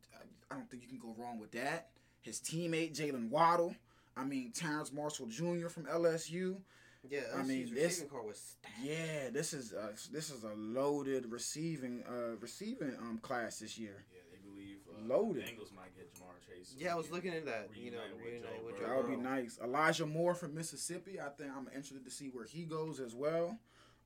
[0.51, 1.91] I don't think you can go wrong with that.
[2.23, 3.75] His teammate Jaylen Waddle.
[4.17, 5.69] I mean, Terrace Marshall Jr.
[5.69, 6.57] from LSU.
[7.09, 8.57] Yeah, I I mean, mean, this- core was.
[8.83, 14.05] Yeah, this is a, this is a loaded receiving uh receiving um class this year.
[14.13, 15.45] Yeah, they believe uh, Loaded.
[15.45, 16.13] The Bengals might get
[16.77, 17.69] Ja'Marr Yeah, I was looking at that.
[17.75, 19.59] You know, Reunite with Joe with Joe That would be nice.
[19.63, 21.21] Elijah Moore from Mississippi.
[21.21, 23.59] I think I'm interested to see where he goes as well.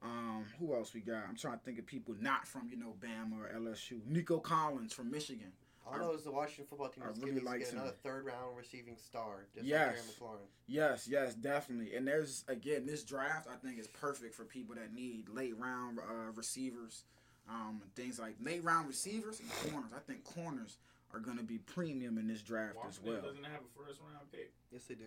[0.02, 1.22] Um, who else we got?
[1.28, 4.04] I'm trying to think of people not from you know Bama or LSU.
[4.06, 5.52] Nico Collins from Michigan.
[5.86, 7.94] All I know is the Washington football team I is really getting likes get another
[8.04, 9.86] third round receiving star, just Yes.
[9.88, 10.46] like Aaron McLaurin.
[10.68, 11.94] Yes, yes, definitely.
[11.96, 15.98] And there's again this draft I think is perfect for people that need late round
[15.98, 17.04] uh, receivers,
[17.48, 19.90] um, things like late round receivers and corners.
[19.94, 20.78] I think corners
[21.14, 23.20] are going to be premium in this draft as well.
[23.20, 24.52] doesn't have a first round pick.
[24.70, 25.04] Yes, they do.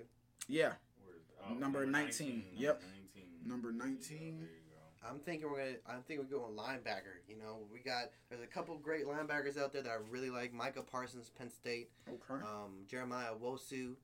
[0.47, 1.15] Yeah, Where-
[1.49, 2.43] oh, Number 19.
[2.55, 2.81] Yep.
[3.15, 3.49] 19.
[3.49, 4.17] Number There you go, 19.
[4.39, 5.07] There you go.
[5.07, 5.77] I'm thinking we're gonna.
[5.87, 7.21] I'm thinking we're going linebacker.
[7.27, 10.51] You know, we got there's a couple great linebackers out there that I really like.
[10.53, 11.89] Micah Parsons, Penn State.
[12.09, 12.43] okay.
[12.43, 13.95] Um, Jeremiah Owusu,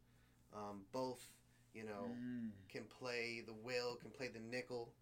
[0.55, 1.23] um, both.
[1.73, 4.93] You know, Mm, can play the will, can play the nickel.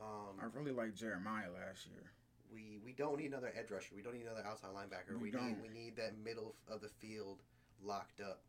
[0.00, 2.10] I Um, really liked Jeremiah last year.
[2.52, 3.94] We we don't need another edge rusher.
[3.94, 5.14] We don't need another outside linebacker.
[5.16, 5.46] We We, don't.
[5.48, 7.42] need we need that middle of the field
[7.82, 8.40] locked up.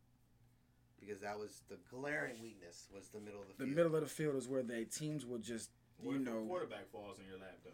[1.00, 3.70] Because that was the glaring weakness was the middle of the The field.
[3.70, 5.70] The middle of the field is where the teams will just
[6.02, 6.44] What you if know.
[6.48, 7.72] quarterback falls in your lap though?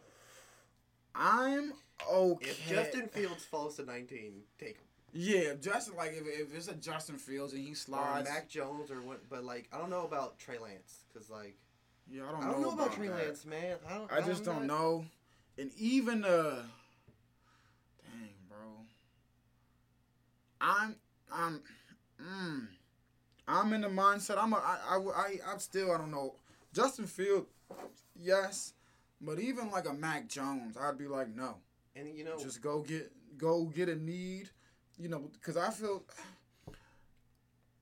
[1.16, 1.74] I'm
[2.12, 2.50] okay.
[2.50, 4.84] If Justin Fields falls to 19, take him.
[5.14, 8.50] yeah, if Justin like if, if it's a Justin Fields and he Or slides, Mac
[8.50, 9.30] Jones or what?
[9.30, 11.56] But like, I don't know about Trey Lance because like
[12.12, 12.98] yeah, I I don't, I don't, know, about, that.
[12.98, 13.78] Trey Lance, man.
[13.90, 14.12] I don't.
[14.12, 15.06] I just I'm don't not- know.
[15.58, 16.64] And even uh
[18.02, 18.58] dang, bro.
[20.62, 20.96] I'm
[21.32, 21.62] I'm
[22.22, 22.68] mm,
[23.48, 24.38] I'm in the mindset.
[24.38, 26.36] I'm a I I I I'm still I don't know.
[26.74, 27.46] Justin Field,
[28.20, 28.74] yes,
[29.22, 31.56] but even like a Mac Jones, I'd be like no.
[31.96, 34.50] And you know, Just go get go get a need,
[34.98, 36.04] you know, because I feel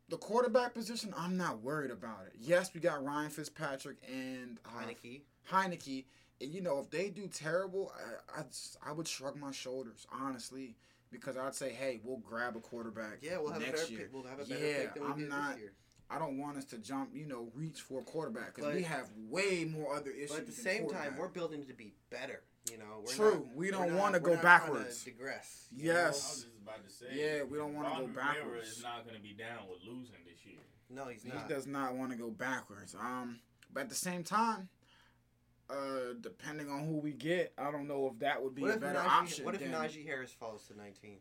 [0.10, 1.14] the quarterback position.
[1.18, 2.34] I'm not worried about it.
[2.38, 5.22] Yes, we got Ryan Fitzpatrick and uh, Heinicke.
[5.50, 6.04] Heinicke,
[6.42, 7.92] and you know if they do terrible,
[8.36, 10.76] I I, just, I would shrug my shoulders honestly
[11.12, 13.20] because I'd say, hey, we'll grab a quarterback.
[13.22, 14.00] Yeah, we'll have a better year.
[14.00, 14.14] pick.
[14.14, 15.72] We'll have a better Yeah, pick than we I'm did not- this year.
[16.14, 19.10] I don't want us to jump, you know, reach for a quarterback because we have
[19.30, 20.32] way more other issues.
[20.32, 22.42] But at the than same time, we're building to be better.
[22.70, 23.34] You know, we're True.
[23.36, 25.06] Not, We we're don't wanna we're go not trying backwards.
[25.06, 25.68] digress.
[25.72, 25.96] you Yes.
[25.96, 26.08] I know?
[26.10, 27.06] was just about to say.
[27.14, 28.68] Yeah, we don't wanna go Ron Rivera backwards.
[28.72, 30.60] is not going to be down with losing this year.
[30.90, 31.48] No, he's he not.
[31.48, 32.94] does not want to go backwards.
[32.94, 33.40] Um,
[33.74, 34.68] but at the same time,
[35.72, 38.80] uh, depending on who we get, I don't know if that would be What a
[38.80, 39.46] better Najee, option.
[39.46, 41.18] what if than Najee Harris falls to 19?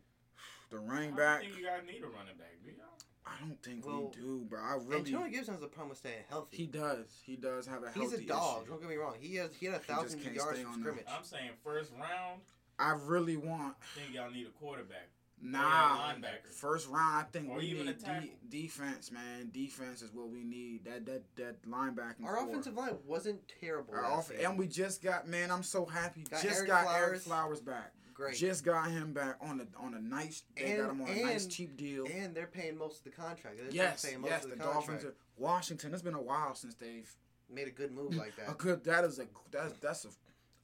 [0.69, 1.41] the I running don't back?
[1.41, 2.85] think you guys need a running back, do y'all?
[3.25, 4.59] I don't think Well, we do, bro.
[4.59, 4.97] I really.
[5.11, 6.57] Antonio Gibson has a problem with staying healthy.
[6.57, 7.05] He does.
[7.23, 7.99] He does have a healthy.
[7.99, 8.63] He's a dog.
[8.63, 8.71] issue.
[8.71, 9.15] Don't get me wrong.
[9.19, 11.05] He has he had a just thousand yards from on the- scrimmage.
[11.07, 12.41] I'm saying first round.
[12.79, 15.09] I really want I think y'all need a quarterback.
[15.43, 16.51] Nah linebacker.
[16.51, 17.17] first round.
[17.17, 19.49] I think Or we even need de- defense, man.
[19.51, 20.85] Defense is what we need.
[20.85, 22.23] That that that linebacking.
[22.25, 22.49] Our core.
[22.49, 23.95] offensive line wasn't terrible.
[23.95, 25.49] Our last off- and we just got man.
[25.51, 26.23] I'm so happy.
[26.29, 27.19] Got just Eric got Flowers.
[27.21, 27.93] Ereck Flowers back.
[28.13, 28.35] great.
[28.35, 30.43] Just got him back on a on a nice.
[30.55, 32.05] They got him on a nice cheap deal.
[32.05, 33.57] and they're paying most of the contract.
[33.57, 34.43] They're yes, paying most yes.
[34.43, 34.85] of The the, Dolphins.
[35.03, 35.05] contract.
[35.17, 35.93] Are, Washington.
[35.93, 37.11] It's been a while since they've
[37.53, 38.43] Made a good move like that.
[38.43, 38.57] a that.
[38.59, 38.83] good.
[38.85, 40.09] That is a that's that's a,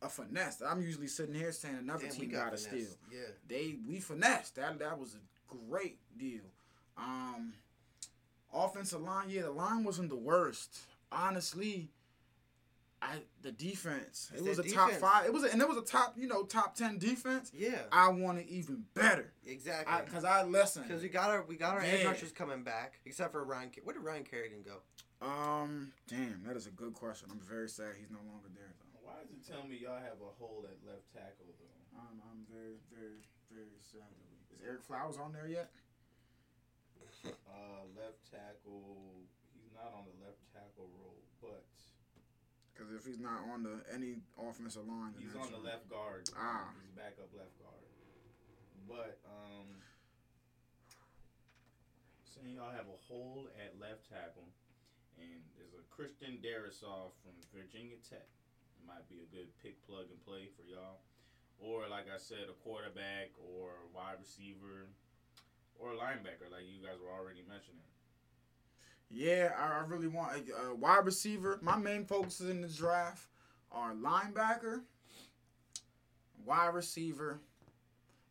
[0.02, 0.62] a finesse.
[0.62, 2.88] I'm usually sitting here saying another Damn, team got got to steal.
[3.12, 3.20] Yeah.
[3.48, 4.56] They we finessed.
[4.56, 6.42] That that was a great deal.
[6.98, 7.54] Um,
[8.54, 9.30] offensive line.
[9.30, 10.78] Yeah, the line wasn't the worst.
[11.12, 11.90] Honestly,
[13.02, 14.30] I the defense.
[14.34, 15.26] It's it was a that top five.
[15.26, 17.52] It was a, and it was a top you know top ten defense.
[17.56, 17.82] Yeah.
[17.92, 19.32] I want it even better.
[19.46, 19.96] Exactly.
[20.06, 20.84] Because I, listen.
[20.84, 22.08] Because we got our we got our edge Yeah.
[22.08, 23.72] rushers coming back, except for Ryan.
[23.84, 24.82] Where did Ryan Kerrigan go?
[25.20, 27.30] Um, damn, that is a good question.
[27.32, 28.87] I'm very sad he's no longer there though.
[29.38, 31.78] It tell me y'all have a hole at left tackle though?
[31.94, 33.22] I'm, I'm very, very,
[33.54, 34.10] very sad.
[34.50, 35.70] Is Ereck Flowers on there yet?
[37.22, 39.22] Uh, left tackle.
[39.54, 41.66] He's not on the left tackle role, but
[42.74, 45.78] Because if he's not on the any offensive line, he's on the right.
[45.78, 46.30] left guard.
[46.34, 46.74] Ah.
[46.82, 47.86] He's backup left guard.
[48.90, 49.70] But um,
[52.26, 54.50] saying y'all have a hole at left tackle,
[55.18, 58.26] and there's a Christian Darrisaw from Virginia Tech.
[58.88, 61.04] Might be a good pick, plug and play for y'all.
[61.60, 64.88] Or like I said, a quarterback or wide receiver
[65.80, 67.82] or a linebacker, like you guys were already mentioning.
[69.10, 71.60] Yeah, I, I really want a, a wide receiver.
[71.62, 73.28] My main focuses in the draft
[73.72, 74.82] are linebacker,
[76.46, 77.40] wide receiver,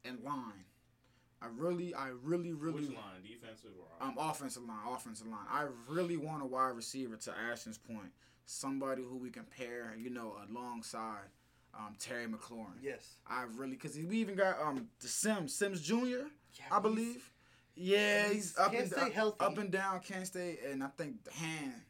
[0.04, 0.64] and line.
[1.42, 2.86] I really, I really, really.
[2.86, 5.46] Which line, defensive or Um, offensive line, offensive line.
[5.50, 8.12] I really want a wide receiver to Ashton's point.
[8.46, 11.28] Somebody who we can pair, you know, alongside
[11.74, 12.78] um, Terry McLaurin.
[12.80, 13.16] Yes.
[13.26, 15.94] I really, because we even got um the Sims, Sims Jr.
[16.54, 17.30] Yeah, I believe.
[17.74, 19.44] Yeah, he's- he's up can't and stay up, healthy.
[19.44, 21.82] up and down, can't stay, and I think the hands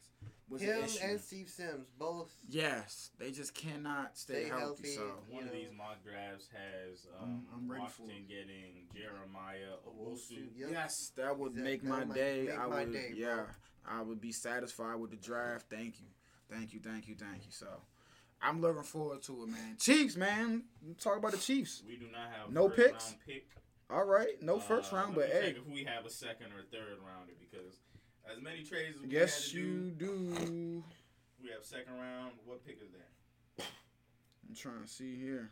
[0.48, 0.98] was Him an issue.
[1.04, 2.34] and Steve Sims both.
[2.48, 4.64] yes, they just cannot stay, Stay healthy.
[4.64, 4.94] healthy.
[4.96, 10.48] So One you of these mock drafts has um, I'm- I'm Washington getting Jeremiah Owusu.
[10.56, 10.70] Yep.
[10.72, 12.44] yes, that would Exact- make my might day.
[12.48, 13.18] make I my would, day, bro.
[13.18, 13.46] yeah,
[13.84, 15.66] I would be satisfied with the draft.
[15.70, 16.06] Thank you,
[16.50, 17.50] thank you, thank you, thank you.
[17.50, 17.66] So.
[18.42, 19.76] I'm looking forward to it, man.
[19.80, 20.64] Chiefs, man.
[21.00, 21.82] Talk about the Chiefs.
[21.88, 23.04] We do not have No first picks?
[23.06, 23.46] round pick.
[23.88, 26.62] All right, no first Uh, round, let but hey, if we have a second or
[26.70, 27.76] third rounder because
[28.30, 30.84] as many trades as we yes, you do, do.
[31.42, 32.32] we have second round.
[32.44, 33.64] What pick is that?
[34.48, 35.50] I'm trying to see here.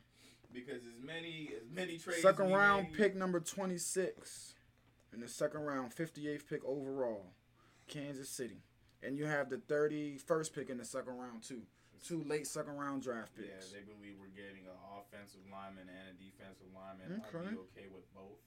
[0.53, 2.21] Because as many as many trades.
[2.23, 4.55] Second round made- pick number 26.
[5.13, 7.33] In the second round, 58th pick overall,
[7.89, 8.63] Kansas City.
[9.05, 11.63] And you have the 31st pick in the second round, too.
[12.05, 13.49] Two late second round draft picks.
[13.49, 17.21] Yeah, they believe we're getting an offensive lineman and a defensive lineman.
[17.25, 17.49] I'd Okay.
[17.49, 18.41] be okay with both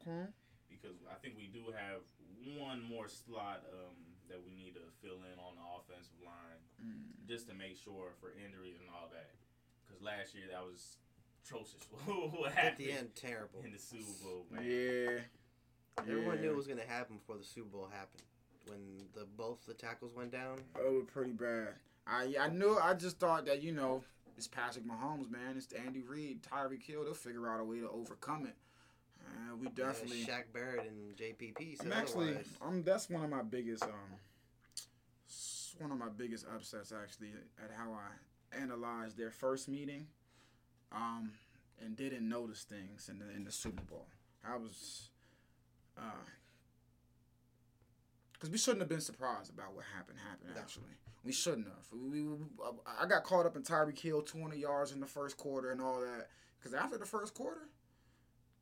[0.00, 0.32] Okay.
[0.68, 2.00] because I think we do have
[2.56, 3.92] one more slot um,
[4.28, 7.28] that we need to fill in on the offensive line Mm.
[7.28, 9.28] just to make sure for injuries and all that.
[9.84, 10.96] Because last year that was
[11.44, 11.84] atrocious.
[12.08, 13.60] what At the end, terrible.
[13.62, 14.64] in the Super Bowl, man?
[14.64, 15.20] Yeah.
[15.98, 18.22] Everyone knew it was gonna happen before the Super Bowl happened.
[18.66, 20.60] When the both the tackles went down.
[20.76, 21.74] It was pretty bad.
[22.06, 22.78] I I knew.
[22.78, 24.02] I just thought that you know
[24.36, 25.56] it's Patrick Mahomes, man.
[25.56, 27.04] It's Andy Reid, Tyreek Hill.
[27.04, 28.56] They'll figure out a way to overcome it.
[29.24, 30.20] Uh, we definitely.
[30.20, 32.36] Yeah, Shaq Barrett and JPP said I'm actually.
[32.60, 32.82] I'm.
[32.82, 33.82] That's one of my biggest.
[33.84, 33.90] Um.
[35.78, 37.30] One of my biggest upsets actually
[37.62, 40.06] at how I analyzed their first meeting,
[40.92, 41.32] um,
[41.80, 44.06] and didn't notice things in the in the Super Bowl.
[44.44, 45.08] I was,
[45.96, 46.24] uh,
[48.42, 50.18] because we shouldn't have been surprised about what happened.
[50.28, 50.60] Happened No.
[50.60, 50.90] actually,
[51.22, 51.86] we shouldn't have.
[51.92, 52.36] We, we,
[53.00, 56.00] I got caught up in Tyreek Hill 200 yards in the first quarter and all
[56.00, 56.28] that.
[56.58, 57.68] Because after the first quarter,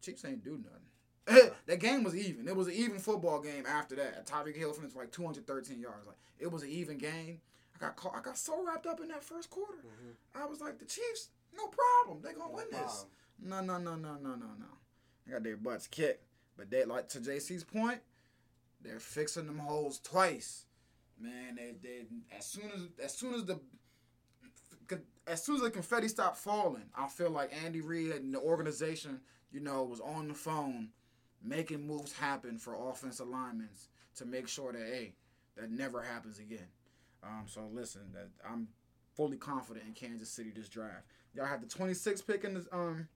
[0.02, 0.62] Chiefs ain't do
[1.26, 1.50] nothing.
[1.66, 2.46] that game was even.
[2.46, 4.26] It was an even football game after that.
[4.26, 6.06] Tyreek Hill finished like 213 yards.
[6.06, 7.40] Like it was an even game.
[7.74, 9.78] I got caught, I got so wrapped up in that first quarter.
[9.78, 10.12] Mhm.
[10.34, 12.20] I was like, the Chiefs, no problem.
[12.22, 13.06] They gonna No win this.
[13.42, 14.66] No, no, no, no, no, no, no.
[15.24, 16.24] They got their butts kicked.
[16.58, 18.00] But they like to JC's point,
[18.82, 20.66] they're fixing them holes twice.
[21.20, 22.04] Man, they they
[22.36, 23.60] as soon as as soon as the
[25.26, 29.20] as soon as the confetti stopped falling, I feel like Andy Reid and the organization,
[29.52, 30.88] you know, was on the phone
[31.42, 33.68] making moves happen for offensive linemen
[34.16, 35.14] to make sure that hey,
[35.56, 36.66] that never happens again.
[37.22, 38.68] Um, so listen, that I'm
[39.14, 41.04] fully confident in Kansas City this draft.
[41.34, 43.08] Y'all have the 26th pick in the um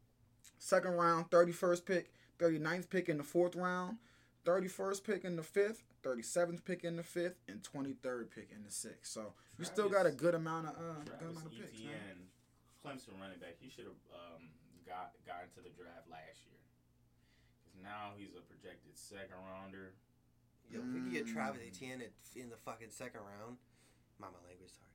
[0.58, 3.96] second round, 31st pick, 39th pick in the fourth round,
[4.44, 8.70] 31st pick in the fifth, 37th pick in the fifth, and 23rd pick in the
[8.70, 9.10] sixth.
[9.12, 11.80] So you still got a good amount of uh good amount of picks.
[11.80, 12.28] man.
[12.84, 13.56] Clemson running back.
[13.60, 14.48] He should have um,
[14.86, 16.60] got got into the draft last year.
[17.64, 19.94] 'Cause now he's a projected second rounder.
[20.70, 21.68] Yo, if we could get Travis Mm.
[21.68, 22.02] Etienne
[22.36, 23.56] in the fucking second round.
[24.18, 24.90] My my language, sorry.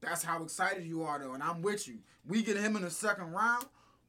[0.00, 1.98] That's how excited you are, though, and I'm with you.
[2.26, 3.66] We get him in the second round.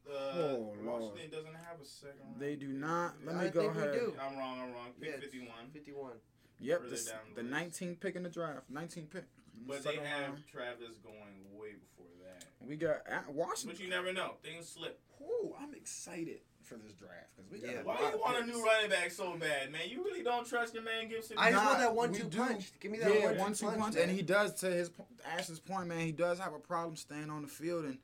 [0.10, 1.02] Uh, Oh, Lord.
[1.04, 2.40] Washington doesn't have a second round.
[2.40, 3.14] They do not.
[3.26, 3.94] Let I me go ahead.
[3.94, 4.14] Do.
[4.22, 4.60] I'm wrong.
[4.60, 4.88] I'm wrong.
[5.00, 5.48] Pick Yeah, 51.
[5.74, 6.12] 51.
[6.60, 8.72] Yep, Further this, down the the 19th pick in the draft.
[8.72, 9.26] 19th pick.
[9.68, 10.44] But they have round.
[10.52, 12.46] Travis going way before that.
[12.68, 13.76] We got at Washington.
[13.78, 14.34] But you never know.
[14.44, 15.00] Things slip.
[15.22, 17.82] Ooh, I'm excited for this draft because we got Yeah.
[17.84, 19.82] Why do you of want a new running back so bad, man?
[19.88, 21.38] You really don't trust your man Gibson?
[21.38, 22.72] I just Nah, want that one-two punch.
[22.80, 24.54] Give me that yeah, one-two one two punch, punch, and he does.
[24.62, 27.86] To his po- Ash's point, man, he does have a problem staying on the field,
[27.86, 27.98] and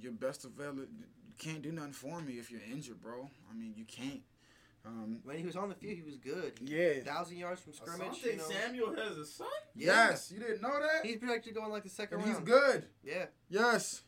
[0.00, 0.84] your best available.
[1.38, 3.30] You can't do nothing for me if you're injured, bro.
[3.50, 4.22] I mean, you can't.
[4.84, 6.52] Um, When he was on the field, he was good.
[6.62, 7.00] yeah.
[7.04, 8.18] Thousand yards from scrimmage.
[8.18, 8.44] Asante You know.
[8.44, 9.46] Samuel has a son.
[9.74, 10.10] Yeah.
[10.10, 11.04] Yes, you didn't know that.
[11.04, 12.86] He's projected going like the second and he's good.
[13.04, 13.26] Yeah.
[13.50, 14.02] Yes.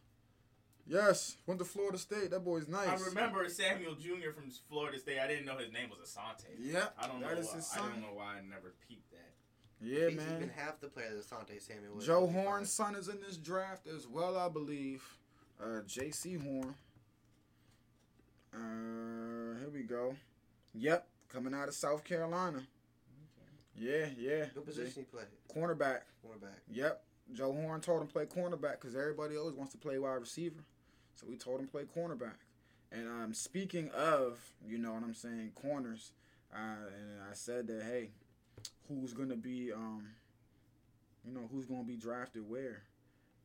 [0.87, 1.37] Yes.
[1.47, 2.31] Went to Florida State.
[2.31, 2.89] That boy's nice.
[2.89, 4.33] I remember Samuel Jr.
[4.35, 5.19] from Florida State.
[5.21, 6.47] I didn't know his name was Asante.
[6.59, 7.29] Yeah, I don't know.
[7.29, 9.31] That is why, his I don't know why I never peeped that.
[9.83, 10.37] Yeah, He's man.
[10.37, 12.07] even half the player that Asante Samuel was.
[12.07, 12.45] Joe He'll be fine.
[12.45, 15.05] Horn's son is in this draft as well, I believe.
[15.63, 16.75] Uh, Jaycee Horn.
[18.55, 20.15] Uh, here we go.
[20.75, 22.63] Yep, coming out of South Carolina.
[23.77, 24.45] Yeah, yeah.
[24.55, 25.27] What position he played?
[25.55, 26.01] Cornerback.
[26.25, 26.59] Cornerback.
[26.71, 27.03] Yep.
[27.33, 30.65] Joe Horn told him play cornerback because everybody always wants to play wide receiver.
[31.15, 32.39] So we told him play cornerback.
[32.93, 36.13] And um, speaking of, you know what I'm saying, corners,
[36.53, 38.11] uh, and I said that hey,
[38.89, 40.09] who's gonna be, um,
[41.25, 42.83] you know, who's gonna be drafted where?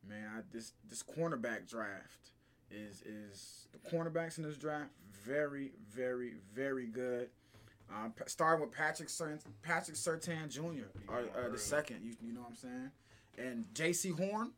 [0.08, 2.30] Man, I, this this cornerback draft
[2.70, 4.90] is is the cornerbacks in this draft
[5.24, 7.28] very very very good.
[7.88, 10.86] Um, starting with Patrick Sert- Patrick Surtain Jr.
[11.06, 12.90] Or, uh, the second, you, you know what I'm saying,
[13.38, 14.50] and Jaycee Horn,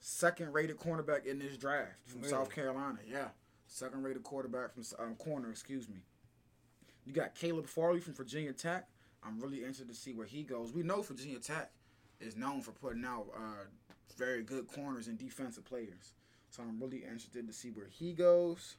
[0.00, 2.30] second rated cornerback in this draft from Really?
[2.32, 2.98] South Carolina.
[3.08, 3.28] Yeah,
[3.68, 5.48] second rated quarterback from um, corner.
[5.50, 5.98] Excuse me.
[7.04, 8.88] You got Caleb Farley from Virginia Tech.
[9.22, 10.72] I'm really interested to see where he goes.
[10.72, 11.70] We know Virginia Tech
[12.20, 13.64] is known for putting out uh,
[14.16, 16.14] very good corners and defensive players.
[16.50, 18.76] So I'm really interested to see where he goes.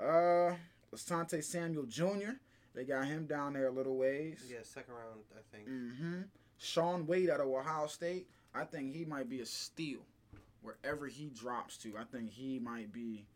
[0.00, 0.54] Uh,
[0.94, 2.34] Asante Samuel Jr.
[2.74, 4.44] They got him down there a little ways.
[4.48, 5.68] Yeah, second round, I think.
[5.68, 6.20] Mm-hmm.
[6.58, 8.28] Shaun Wade out of Ohio State.
[8.54, 10.00] I think he might be a steal
[10.62, 11.94] wherever he drops to.
[11.98, 13.26] I think he might be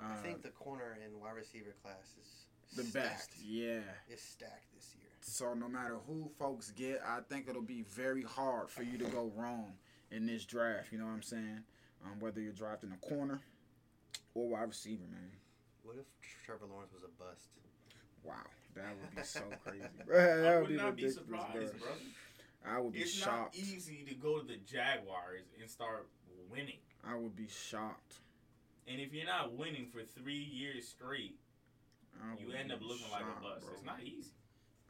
[0.00, 3.08] uh, I think the corner and wide receiver class is the stacked.
[3.08, 3.30] best.
[3.44, 3.80] Yeah.
[4.08, 5.08] It's stacked this year.
[5.20, 9.04] So no matter who folks get, I think it'll be very hard for you to
[9.04, 9.72] go wrong
[10.10, 10.90] in this draft.
[10.90, 11.62] You know what I'm saying?
[12.04, 13.40] Um, whether you're drafting a corner
[14.34, 15.30] or wide receiver, man.
[15.84, 16.06] What if
[16.44, 17.48] Trevor Lawrence was a bust?
[18.24, 18.34] Wow,
[18.74, 19.84] that would be so crazy.
[20.08, 21.80] Bruh, that I would would not be ridiculous, surprised, bruh.
[21.80, 22.74] bro.
[22.74, 23.56] I would be It's shocked.
[23.58, 26.08] not easy to go to the Jaguars and start
[26.50, 26.78] winning.
[27.04, 28.18] I would be shocked.
[28.86, 31.36] And if you're not winning for three years straight,
[32.38, 33.66] you end up be looking like a bust.
[33.66, 33.74] bro.
[33.74, 34.30] It's not easy.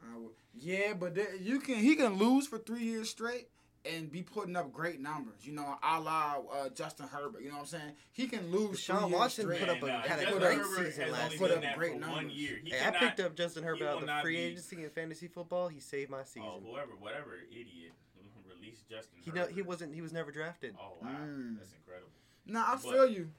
[0.03, 3.47] I would, yeah, but there, you can he can lose for three years straight
[3.85, 5.45] and be putting up great numbers.
[5.45, 7.41] You know, a la uh, Justin Herbert.
[7.41, 7.91] You know what I'm saying?
[8.11, 8.79] He can lose.
[8.79, 11.11] Sean three years Watson put up a- And, uh, had a great Herbert season has
[11.11, 11.39] last year.
[11.39, 12.33] Put up great for one numbers.
[12.33, 12.59] year.
[12.63, 14.83] He Hey, cannot, I picked up Justin Herbert he out of not free be- agency
[14.83, 15.67] in fantasy football.
[15.67, 16.43] He saved my season.
[16.51, 17.91] Oh, whoever, whatever idiot
[18.49, 19.19] released Justin.
[19.23, 19.53] he know Herbert.
[19.55, 19.93] he wasn't.
[19.95, 20.75] He was never drafted.
[20.79, 21.57] Oh wow, Mm.
[21.57, 22.09] that's incredible.
[22.45, 23.29] Nah, I But- feel you.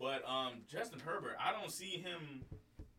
[0.00, 2.42] But um, Justin Herbert, I don't see him.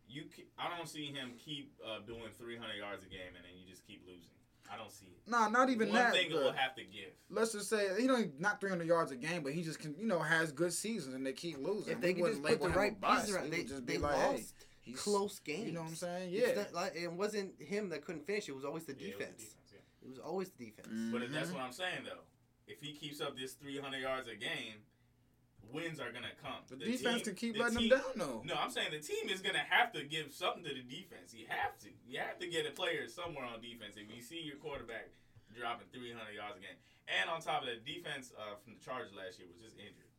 [0.07, 0.25] You,
[0.59, 3.85] I don't see him keep uh, doing 300 yards a game and then you just
[3.87, 4.29] keep losing.
[4.73, 5.29] I don't see it.
[5.29, 6.13] Nah, not even One that.
[6.13, 7.11] thing but will have to give.
[7.29, 10.05] let's just say he don't not 300 yards a game, but he just can you
[10.07, 11.93] know has good seasons and they keep losing.
[11.93, 13.21] If they could just put the label him a right bust.
[13.21, 14.43] pieces around, they, would just they be like, lost hey,
[14.81, 15.65] he's close games.
[15.67, 16.29] You know what I'm saying?
[16.31, 16.53] Yeah.
[16.55, 18.49] not like, it wasn't him that couldn't finish.
[18.49, 19.37] It was always the Yeah, it was the defense.
[19.43, 20.05] defense, yeah.
[20.05, 20.87] It was always the defense.
[20.87, 21.11] Mm-hmm.
[21.11, 22.23] But that's what I'm saying though.
[22.67, 24.83] If he keeps up this 300 yards a game,
[25.73, 26.61] wins are gonna come.
[26.69, 28.41] The, defense team- can keep the letting team- them down though.
[28.45, 31.33] No, I'm saying the team is gonna have to give something to the defense.
[31.33, 31.89] You have to.
[32.07, 33.97] You have to get a player somewhere on defense.
[33.97, 35.09] If you see your quarterback
[35.57, 36.77] dropping 300 yards a game,
[37.09, 40.09] and on top of that, defense uh, from the Chargers last year was just injured.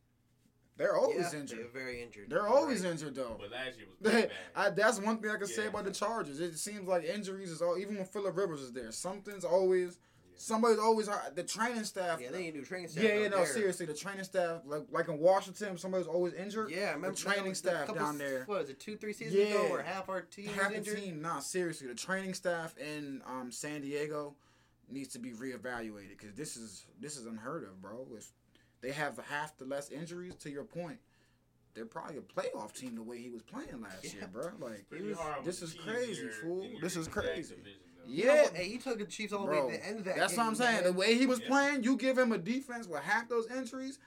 [0.77, 1.59] They're always yeah, injured.
[1.59, 2.29] They're very injured.
[2.29, 2.91] They're always right.
[2.91, 3.37] injured though.
[3.39, 4.31] But last year was pretty bad.
[4.55, 6.39] I, that's one thing I can say about the Chargers.
[6.39, 7.77] It seems like injuries is all.
[7.77, 9.97] Even when Phillip Rivers is there, something's always.
[10.37, 12.19] Somebody's always the training staff.
[12.21, 13.03] Yeah, they need new training staff.
[13.03, 13.45] yeah, yeah, no, there.
[13.47, 16.71] seriously, the training staff, like like in Washington, somebody's always injured.
[16.71, 18.43] Yeah, I remember the training that was staff couple down there.
[18.45, 19.55] What was it, two, three seasons Yeah.
[19.55, 20.97] ago, where half our team Half was the injured?
[20.97, 24.35] team, nah, seriously, the training staff in um, San Diego
[24.89, 28.05] needs to be reevaluated because this is this is unheard of, bro.
[28.17, 28.31] If
[28.81, 30.99] they have half the less injuries, to your point,
[31.73, 34.11] they're probably a playoff team the way he was playing last Yeah.
[34.13, 34.51] year, bro.
[34.59, 36.69] Like, Pretty He was- hard with this is crazy, fool.
[36.81, 37.55] This is exact crazy.
[38.07, 38.13] Division, though.
[38.13, 38.53] You know yeah, what?
[38.55, 40.37] Hey, he took the Chiefs all the way to the end of that That's game.
[40.43, 40.75] what I'm saying.
[40.75, 40.83] man.
[40.83, 41.47] The way he was Yeah.
[41.47, 43.99] playing, you give him a defense with half those injuries,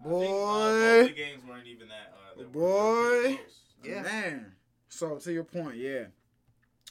[0.00, 1.02] I think, uh, most boy.
[1.08, 3.40] the games weren't even that uh, They were Boy.
[3.84, 4.02] Yeah.
[4.02, 4.52] Man.
[4.88, 6.06] So to your point, yeah.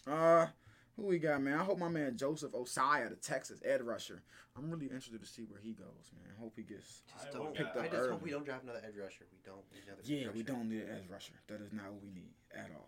[0.08, 0.48] Uh
[0.96, 1.60] who we got, man?
[1.60, 4.24] I hope my man Joseph Ossai, the Texas edge rusher.
[4.56, 6.32] I'm really interested to see where he goes, man.
[6.40, 7.58] Hope he gets Just Iowa don't.
[7.58, 9.26] got- I just hope we don't draft another edge rusher.
[9.32, 9.60] We don't.
[9.74, 11.34] need another edge Yeah, we don't need an edge rusher.
[11.48, 12.88] That is not what we need at all.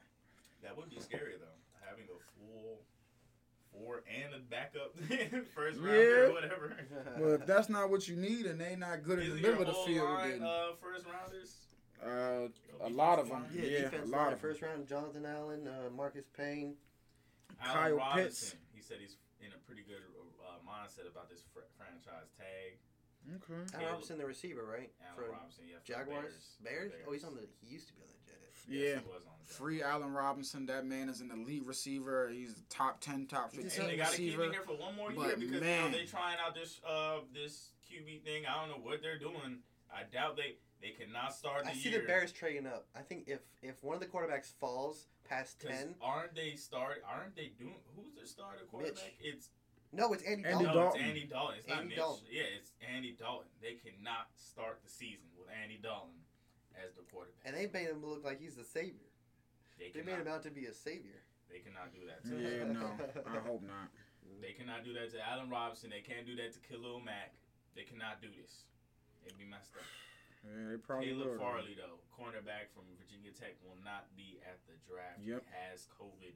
[0.63, 2.79] That would be scary though, having a full
[3.77, 4.95] four and a backup
[5.55, 6.29] first rounder Yeah.
[6.29, 6.77] or whatever.
[7.17, 9.67] Well, if that's not what you need and they not good in the middle of
[9.67, 11.55] the field, line, then uh, first rounders?
[12.05, 13.41] uh, a lot of them.
[13.41, 13.49] line?
[13.53, 14.39] Yeah, Yeah, defense a lot line, of 'em.
[14.39, 14.87] first round.
[14.87, 16.75] Jonathan Allen, uh, Marcus Payne.
[17.61, 18.23] Allen Kyle Robinson.
[18.23, 18.55] Pitts.
[18.75, 20.03] He said he's in a pretty good
[20.45, 22.77] uh, mindset about this fr- franchise tag.
[23.27, 23.53] Okay.
[23.53, 24.91] Allen Caleb- Robinson, the receiver, right?
[25.01, 25.81] Allen For Robinson, yeah.
[25.81, 26.91] for the Jaguars, Bears.
[26.93, 27.05] Bears.
[27.07, 27.43] Oh, he's on the.
[27.65, 28.21] He used to be on the
[28.69, 28.79] Jets.
[28.81, 28.99] Yeah.
[28.99, 30.65] He was on the Free Allen Robinson.
[30.65, 32.29] That man is an elite receiver.
[32.29, 34.43] He's a top ten, top fifteen And they got to keep receiver.
[34.45, 35.85] him here for one more But, year because man.
[35.91, 38.43] now they're trying out this uh this QB thing.
[38.45, 39.59] I don't know what they're doing.
[39.93, 42.01] I doubt they they cannot start the I see year.
[42.01, 42.85] the Bears trading up.
[42.95, 47.03] I think if if one of the quarterbacks falls past ten, aren't they start?
[47.09, 47.73] Aren't they doing?
[47.95, 49.13] Who's their starter quarterback?
[49.21, 49.49] It's
[49.93, 50.75] no, it's Andy, Andy no, Dalton.
[50.75, 50.99] Dalton.
[50.99, 51.55] it's Andy Dalton.
[51.59, 51.95] It's not Mitch.
[51.95, 52.25] Dalton.
[52.29, 53.47] Yeah, it's Andy Dalton.
[53.61, 56.11] They cannot start the season with Andy Dalton
[56.83, 57.41] as the quarterback.
[57.45, 59.09] And they made him look like he's the savior.
[59.79, 61.21] they They made him out to be a savior.
[61.49, 62.21] They cannot do that.
[62.27, 62.91] To Yeah, no,
[63.25, 63.89] I hope not.
[64.43, 65.89] They cannot do that to Allen Robinson.
[65.89, 67.33] They can't do that to Khalil Mack.
[67.73, 68.67] They cannot do this.
[69.25, 69.87] It'd be messed up.
[70.45, 71.37] Yeah, they probably Caleb will.
[71.39, 75.23] Farley, though, cornerback from Virginia Tech, will not be at the draft.
[75.23, 75.41] Yep.
[75.41, 76.35] He has COVID.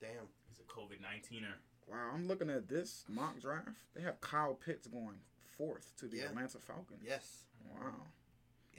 [0.00, 0.30] Damn.
[0.48, 1.58] He's a COVID 19er.
[1.90, 3.68] Wow, I'm looking at this mock draft.
[3.94, 5.18] They have Kyle Pitts going
[5.58, 6.30] fourth to the Yeah.
[6.30, 7.02] Atlanta Falcons.
[7.04, 7.44] Yes.
[7.68, 8.06] Wow.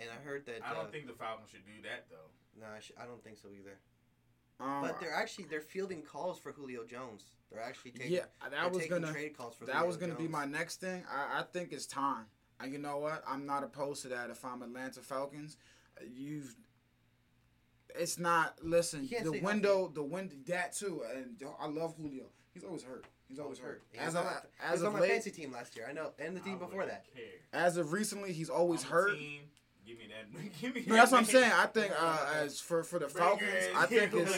[0.02, 0.60] And I heard that.
[0.66, 2.30] I don't uh, think the Falcons should do that, though.
[2.60, 3.78] No, I, sh- I don't think so either.
[4.60, 7.26] Um, But they're actually they're fielding calls for Julio Jones.
[7.52, 8.14] They're actually taking.
[8.14, 9.66] yeah, that was taking gonna trade calls for.
[9.66, 11.04] that Julio was gonna be my next thing.
[11.12, 12.26] I, I think it's time.
[12.60, 13.24] And you know what?
[13.28, 14.30] I'm not opposed to that.
[14.30, 15.58] If I'm Atlanta Falcons,
[16.00, 16.56] Uh, you've.
[17.96, 18.56] It's not.
[18.64, 21.04] Listen, the say window, the window, that too.
[21.16, 22.26] And I love Julio.
[22.54, 23.06] He's always hurt.
[23.28, 23.82] He's always hurt.
[23.92, 25.52] He As was of on my- he as was of on my late, fantasy team
[25.52, 25.88] last year.
[25.90, 27.06] I know, and the team I before that.
[27.16, 27.24] Care.
[27.54, 29.18] as of recently, he's always I'm a hurt.
[29.18, 29.42] team.
[29.86, 30.52] Give me that.
[30.62, 31.52] Give me No, that's what I'm saying.
[31.52, 33.50] I think uh, as for for the Falcons.
[33.76, 34.36] I think it's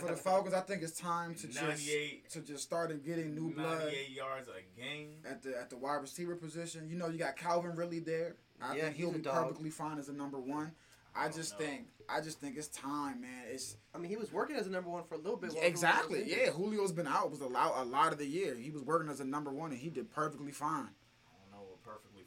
[0.00, 0.54] for the Falcons.
[0.54, 1.88] I think it's time to just
[2.30, 5.16] to just start and getting new blood 98 yards a game.
[5.28, 6.88] at the at the wide receiver position.
[6.88, 8.36] You know, you got Calvin Ridley there.
[8.62, 9.34] I Yeah, think he'll be dog.
[9.48, 10.72] perfectly fine as a number one.
[11.14, 11.66] I I don't just know.
[11.66, 13.44] think I just think it's time, man.
[13.50, 15.52] It's I mean, he was working as a number one for a little bit.
[15.54, 16.38] while exactly injured.
[16.38, 16.50] yeah.
[16.52, 18.54] Julio's been out was a lot a lot of the year.
[18.54, 20.88] He was working as a number one and he did perfectly fine.
[21.26, 21.82] I don't know what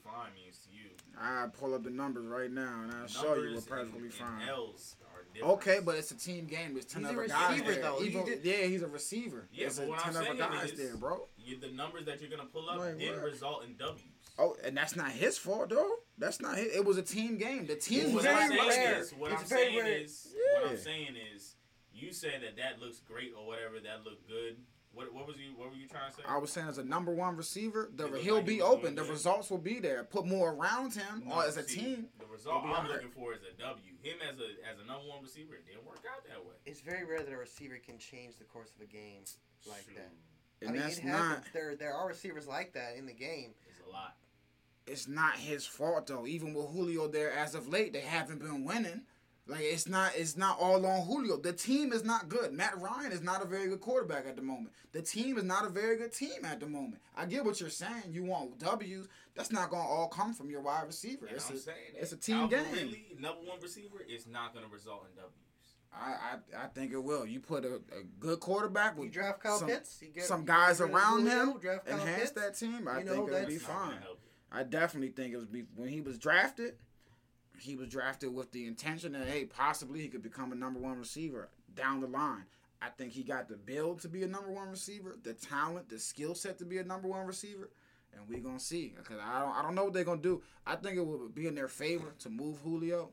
[0.09, 0.89] perfectly fine means to you.
[1.21, 4.41] I pull up the numbers right now and I'll show you what perfectly and, fine.
[4.41, 4.95] And L's
[5.43, 5.49] are.
[5.51, 6.73] Okay, but it's a team game.
[6.73, 7.81] There's ten He's a other guys receiver, there.
[7.83, 7.99] though.
[8.01, 9.47] He Even- did- yeah, he's a receiver.
[9.51, 11.27] Yeah, There's but a what ten I'm other saying guys is- there, bro.
[11.37, 14.01] You, the numbers that you're gonna pull up Like didn't result in W's.
[14.37, 15.89] Oh, and that's not his fault though.
[16.17, 16.73] That's not his.
[16.75, 17.67] It was a team game.
[17.67, 18.99] The team It's was what very I'm saying rare.
[18.99, 19.97] is, what It's I'm very saying rare.
[19.97, 20.27] is,
[20.61, 21.55] what I'm saying is,
[21.93, 23.75] you said that that looks great or whatever.
[23.79, 24.57] That looked good.
[24.93, 25.51] What, what was you?
[25.55, 26.23] What were you trying to say?
[26.27, 28.95] I was saying as a number one receiver, the, He looked he'll like be open.
[28.95, 30.03] The results will be there.
[30.03, 32.07] Put more around him No, or as a see, team.
[32.19, 32.89] The result I'm hard.
[32.89, 33.83] looking for is a W.
[34.01, 36.55] Him as a as a number one receiver, it didn't work out that way.
[36.65, 39.21] It's very rare that a receiver can change the course of a game
[39.67, 40.11] like Shoot, that.
[40.61, 41.29] And I mean, that's it happens.
[41.29, 41.43] not.
[41.53, 43.53] There, there are receivers like that in the game.
[43.69, 44.15] It's a lot.
[44.87, 46.25] It's not his fault though.
[46.25, 49.03] Even with Julio there, as of late, they haven't been winning.
[49.49, 50.11] Like it's not.
[50.15, 51.37] It's not all on Julio.
[51.37, 52.53] The team is not good.
[52.53, 54.69] Matt Ryan is not a very good quarterback at the moment.
[54.91, 57.01] The team is not a very good team at the moment.
[57.17, 58.03] I get what you're saying.
[58.11, 59.07] You want W's.
[59.35, 61.25] That's not gonna all come from your wide receiver.
[61.25, 62.73] And It's I'm a, saying it's a team Calvin game.
[62.73, 65.33] Ridley, number one receiver, is not going to result in W's.
[65.91, 66.11] I,
[66.61, 67.25] I I think it will.
[67.25, 69.97] You put a, a good quarterback You with draft Kyle some, Pitts.
[70.01, 72.31] You get, some you guys get around him, Draft Kyle enhance Pitts.
[72.33, 72.87] that team.
[72.87, 73.99] I You think it'll be that's Not gonna fine.
[74.51, 76.75] I definitely think it was be, when he was drafted.
[77.59, 80.97] He was drafted with the intention that hey, possibly he could become a number one
[80.97, 82.45] receiver down the line.
[82.81, 85.99] I think he got the build to be a number one receiver, the talent, the
[85.99, 87.69] skill set to be a number one receiver,
[88.13, 88.93] and we're gonna see.
[88.95, 90.41] Because I don't, I don't know what they're gonna do.
[90.65, 93.09] I think it would be in their favor to move Julio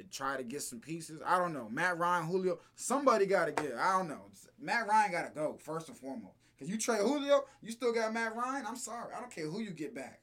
[0.00, 1.20] and try to get some pieces.
[1.24, 1.68] I don't know.
[1.70, 3.74] Matt Ryan, Julio, somebody got to get.
[3.76, 4.30] I don't know.
[4.58, 6.36] Matt Ryan got to go first and foremost.
[6.56, 8.66] Because you trade Julio, you still got Matt Ryan.
[8.66, 9.14] I'm sorry.
[9.16, 10.20] I don't care who you get back.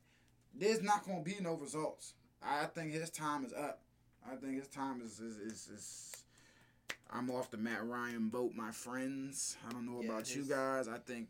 [0.53, 2.13] There's not to be no results.
[2.43, 3.81] I think his time is up.
[4.29, 6.23] I think his time is is, is, is
[7.11, 9.57] I'm off the Matt Ryan boat, my friends.
[9.67, 10.88] I don't know Yeah, about you guys.
[10.88, 11.29] I think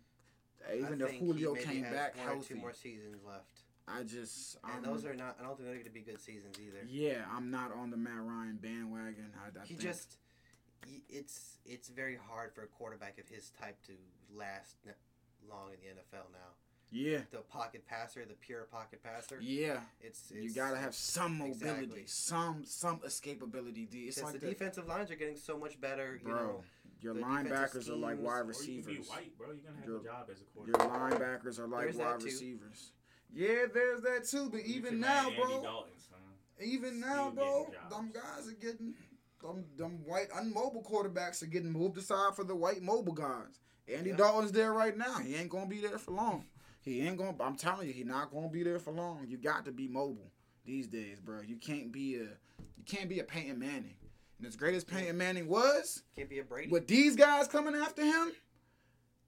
[0.68, 4.04] I even if think he Julio came back one healthy, two more seasons left, I
[4.04, 5.38] just and I'm, those are not.
[5.40, 6.86] I don't think they're going to be good seasons either.
[6.88, 9.32] yeah, I'm not on the Matt Ryan bandwagon.
[9.36, 10.18] I, I he think, just
[11.10, 13.94] it's it's very hard for a quarterback of his type to
[14.36, 14.78] last
[15.50, 16.52] long in the NFL now.
[16.90, 19.40] Yeah, the pocket passer, the pure pocket passer.
[19.42, 19.80] yeah.
[20.02, 22.04] It's, You gotta have some mobility, Exactly.
[22.06, 23.90] some some escapability.
[23.90, 24.06] D.
[24.08, 26.36] It's like the the, defensive lines are getting so much better, you bro.
[26.36, 26.64] know.
[27.02, 28.48] your the defensive linebackers are like wide Or you be
[28.88, 29.10] receivers.
[29.10, 29.48] white, bro.
[29.48, 32.92] You're gonna have Your- a job as a Your linebackers are like There's wide receivers.
[33.34, 34.50] Yeah, there's that too.
[34.50, 36.20] But You even can now, bro, Dalton, son.
[36.62, 38.94] even now, bro, them guys are getting
[39.42, 43.60] them them white unmobile quarterbacks are getting moved aside for the white mobile guys.
[43.90, 44.16] Andy Yeah.
[44.16, 45.20] Dalton's there right now.
[45.20, 46.46] He ain't gonna be there for long.
[46.88, 47.36] He ain't gonna.
[47.42, 49.26] I'm telling you, he not gonna be there for long.
[49.28, 50.32] You got to be mobile
[50.66, 51.42] these days, bro.
[51.42, 52.20] You can't be a
[52.78, 53.96] you can't be a Peyton Manning.
[54.38, 56.70] And as great as Peyton Manning was, Can't be a Brady.
[56.72, 58.32] with these guys coming after him,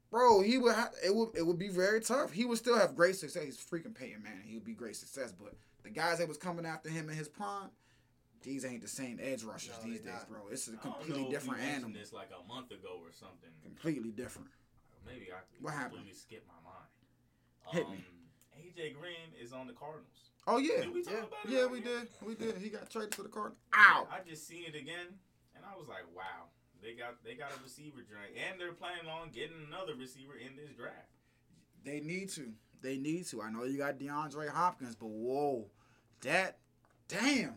[0.10, 2.32] bro, he would have it would it would be very tough.
[2.32, 3.43] He would still have great success.
[3.43, 4.43] He's freaking Peyton Manning.
[4.45, 5.34] He would be great success.
[5.38, 7.72] But the guys that was coming after him in his prime,
[8.41, 10.30] these ain't the same edge rushers No, these days, not.
[10.30, 10.39] bro.
[10.49, 11.99] It's a I don't completely know if different you animal.
[11.99, 13.49] This like a month ago or something.
[13.64, 14.47] Completely different.
[15.05, 15.95] Maybe I What happened?
[15.95, 16.86] completely skipped my mind.
[17.72, 18.05] Hit um, me.
[18.59, 20.07] AJ Green is on the Cardinals.
[20.47, 21.20] Oh yeah, Did we talk Yeah.
[21.20, 21.51] about it?
[21.51, 21.74] yeah, already?
[21.74, 22.57] we did, we did.
[22.57, 23.59] He got traded to the Cardinals.
[23.76, 24.07] Ow.
[24.11, 25.20] I just seen it again,
[25.55, 26.49] and I was like, wow.
[26.82, 30.55] They got they got a receiver joint, and they're planning on getting another receiver in
[30.55, 31.09] this draft.
[31.84, 32.53] They need to.
[32.82, 33.41] They need to.
[33.41, 35.65] I know you got DeAndre Hopkins, but whoa,
[36.22, 36.57] that
[37.09, 37.55] damn,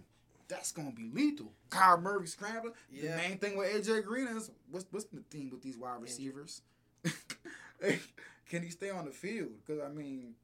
[0.48, 1.52] that's gonna be lethal.
[1.70, 2.74] Kyler Murray scrambling.
[2.90, 3.12] Yeah.
[3.12, 6.62] The main thing with AJ Green is what's what's the thing with these wide receivers?
[8.52, 9.48] Can he stay on the field?
[9.64, 10.34] Because I mean,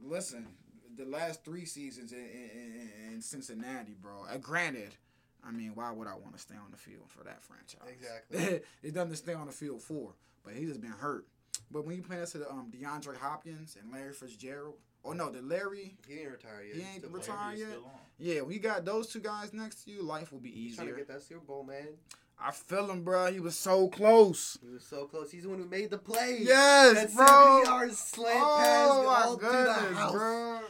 [0.00, 0.46] listen,
[0.96, 4.24] the last three seasons in, in, in- in Cincinnati, bro.
[4.32, 4.94] Uh, granted,
[5.44, 7.88] I mean, why would I want to stay on the field for that franchise?
[7.92, 8.60] Exactly.
[8.88, 10.12] it doesn't stay on the field for,
[10.44, 11.26] but he's just been hurt.
[11.72, 15.28] But when you play next to the um, DeAndre Hopkins and Larry Fitzgerald, oh no,
[15.32, 16.76] the Larry, he ain't retired yet.
[16.76, 17.58] He ain't retired playing.
[17.58, 17.78] Larry is
[18.18, 18.34] yet?
[18.36, 20.86] yeah, when you got those two guys next to you, life will be He's trying
[20.86, 21.04] to easier.
[21.04, 21.88] get that Super Bowl, man.
[22.38, 23.32] I feel him, bro.
[23.32, 24.58] He was so close.
[24.60, 25.30] He was so close.
[25.30, 26.38] He's the one who made the play.
[26.42, 27.62] Yes, that bro.
[27.64, 30.12] 70 yard slant oh, pass Oh my all through the house.
[30.12, 30.60] bro.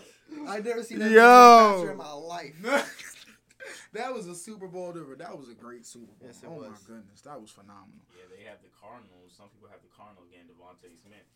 [0.47, 1.87] I've never seen that Yo.
[1.91, 2.55] in my life.
[3.95, 4.93] that was a Super Bowl.
[4.93, 5.19] Different.
[5.19, 6.31] That was a great Super Bowl.
[6.31, 8.03] Yes, it oh my goodness, that was phenomenal.
[8.15, 9.35] Yeah, they have the Cardinals.
[9.35, 11.27] Some people have the Cardinals getting DeVonta Smith.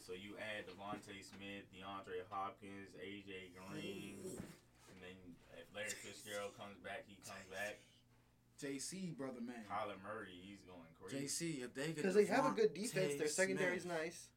[0.00, 5.18] So you add DeVonta Smith, DeAndre Hopkins, AJ Green, and then
[5.58, 7.82] if Larry Fitzgerald comes back, he comes back.
[8.62, 9.64] JC, brother man.
[9.70, 11.26] Kyler Murray, he's going crazy.
[11.60, 13.14] JC, if they Because they have a good defense.
[13.14, 13.98] DeVonta Their secondary's Smith.
[13.98, 14.28] nice.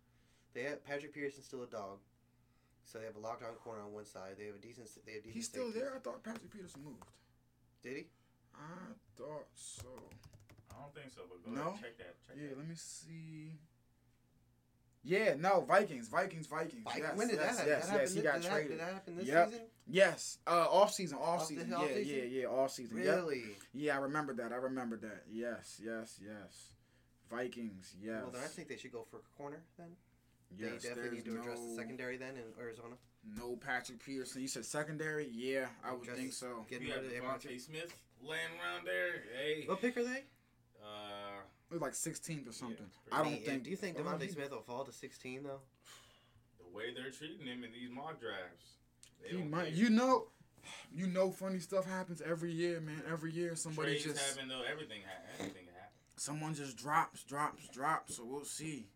[0.53, 1.99] They have Patrick Peterson's still a dog.
[2.85, 4.35] So they have a locked lockdown corner on one side.
[4.37, 4.89] They have a decent.
[5.05, 5.35] They have decent.
[5.35, 5.81] He's still safeties.
[5.81, 5.95] there.
[5.95, 7.03] I thought Patrick Peterson moved.
[7.83, 8.03] Did he?
[8.55, 9.87] I thought so.
[10.71, 11.69] I don't think so, but go No?
[11.69, 12.15] ahead, check that.
[12.27, 12.57] Check Yeah, that.
[12.57, 13.59] let me see.
[15.03, 16.85] Yeah, no, Vikings, Vikings, Vikings.
[16.85, 17.67] Like, yes, when did yes, that happen?
[17.69, 18.13] yes, that yes.
[18.13, 18.71] He got did that, traded.
[18.71, 19.49] Did that happen this Yep.
[19.49, 19.65] season?
[19.87, 21.69] Yes, uh, off season, off, off season.
[21.71, 22.05] yeah, season?
[22.17, 22.97] yeah, yeah, off season.
[22.97, 23.05] Yep.
[23.05, 23.43] Really?
[23.73, 24.51] Yeah, I remember that.
[24.51, 25.23] I remember that.
[25.31, 26.71] Yes, yes, yes.
[27.29, 28.21] Vikings, yes.
[28.23, 29.95] Well, then I think they should go for a corner then.
[30.57, 32.95] yes, they definitely need to there's address the secondary then in Arizona.
[33.37, 34.41] No Patrick Peterson.
[34.41, 35.27] You said secondary?
[35.31, 36.65] Yeah, I would Address- think so.
[36.69, 37.47] Getting You rid got of DeVonta.
[37.51, 39.23] DeVonta Smith laying around there.
[39.37, 40.23] Hey, What pick are they?
[40.83, 41.18] uh,
[41.69, 42.85] It was like 16th or something.
[43.05, 43.63] it's I don't Hey, think.
[43.63, 45.61] Do you think well, DeVonta he- Smith will fall to 16 though?
[46.59, 48.73] the way they're treating him in these mock drafts,
[49.23, 49.65] He might.
[49.65, 49.73] care.
[49.73, 50.27] You know,
[50.93, 53.01] you know, funny stuff happens every year, man.
[53.07, 54.61] Every year, somebody Trades just happen though.
[54.63, 55.93] Everything ha- everything can happen.
[56.15, 58.15] someone just drops, drops, drops.
[58.17, 58.87] So we'll see.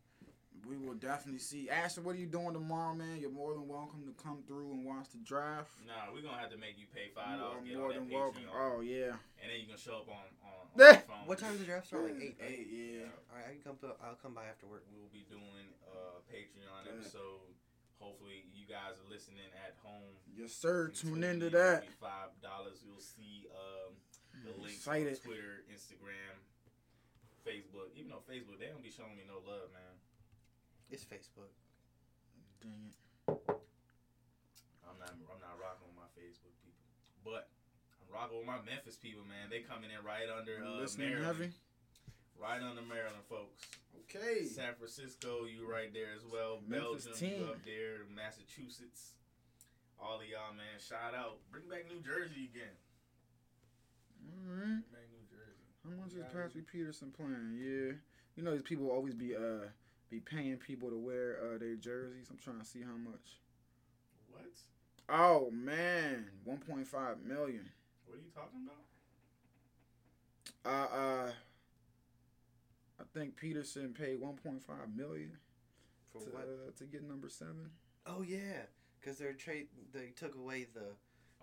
[0.63, 1.69] We will definitely see.
[1.69, 3.19] Ashton, what are you doing tomorrow, man?
[3.19, 5.75] You're more than welcome to come through and watch the draft.
[5.83, 8.43] Nah, we're gonna have to make you pay five dollars get more than welcome.
[8.47, 11.27] Patreon, Oh yeah, and then you can show up on on, on phone.
[11.27, 12.07] What time does the draft start?
[12.15, 12.37] Like eight.
[12.39, 12.67] eight.
[12.71, 13.11] Yeah.
[13.27, 13.75] All right, I can come.
[13.83, 14.87] To, I'll come by after work.
[14.95, 16.95] We'll be doing a Patreon Yeah.
[16.95, 17.51] episode.
[17.99, 20.15] Hopefully, you guys are listening at home.
[20.31, 20.91] Yes, sir.
[20.91, 21.87] And Tune tune into that.
[21.99, 22.79] Five dollars.
[22.83, 23.95] You'll see um,
[24.47, 25.19] the I'm links excited.
[25.19, 26.35] on Twitter, Instagram,
[27.43, 27.91] Facebook.
[27.95, 29.95] Even though Facebook, they don't be showing me no love, man.
[30.93, 31.49] It's Facebook.
[32.61, 32.93] Dang it.
[33.25, 35.09] I'm not.
[35.09, 36.85] I'm not rocking with my Facebook people,
[37.25, 37.49] but
[37.97, 39.49] I'm rocking with my Memphis people, man.
[39.49, 41.49] They coming in right under uh, listening Maryland, heavy?
[42.37, 43.57] right under Maryland, folks.
[44.05, 44.45] Okay.
[44.45, 46.61] San Francisco, you right there as well.
[46.61, 47.41] Memphis Belgium, team.
[47.41, 48.05] you up there.
[48.13, 49.17] Massachusetts,
[49.97, 50.77] all of y'all, man.
[50.77, 51.41] Shout out.
[51.49, 52.77] Bring back New Jersey again.
[54.29, 54.77] All right.
[54.77, 55.65] Bring back New Jersey.
[55.89, 57.57] How much is Patrick Peterson playing?
[57.57, 57.97] Yeah.
[58.37, 59.73] You know these people always be uh
[60.13, 62.27] be paying people to wear uh their jerseys.
[62.29, 63.39] I'm trying to see how much.
[64.29, 64.45] What?
[65.09, 67.69] Oh man, 1.5 million.
[68.05, 68.67] What are you talking
[70.63, 70.71] about?
[70.71, 71.31] Uh uh
[72.99, 74.61] I think Peterson paid 1.5
[74.95, 75.31] million
[76.11, 76.43] For to, what?
[76.43, 77.53] uh, to get number 7.
[78.05, 78.61] Oh yeah,
[78.99, 79.67] because they're trade.
[79.93, 80.81] They took away the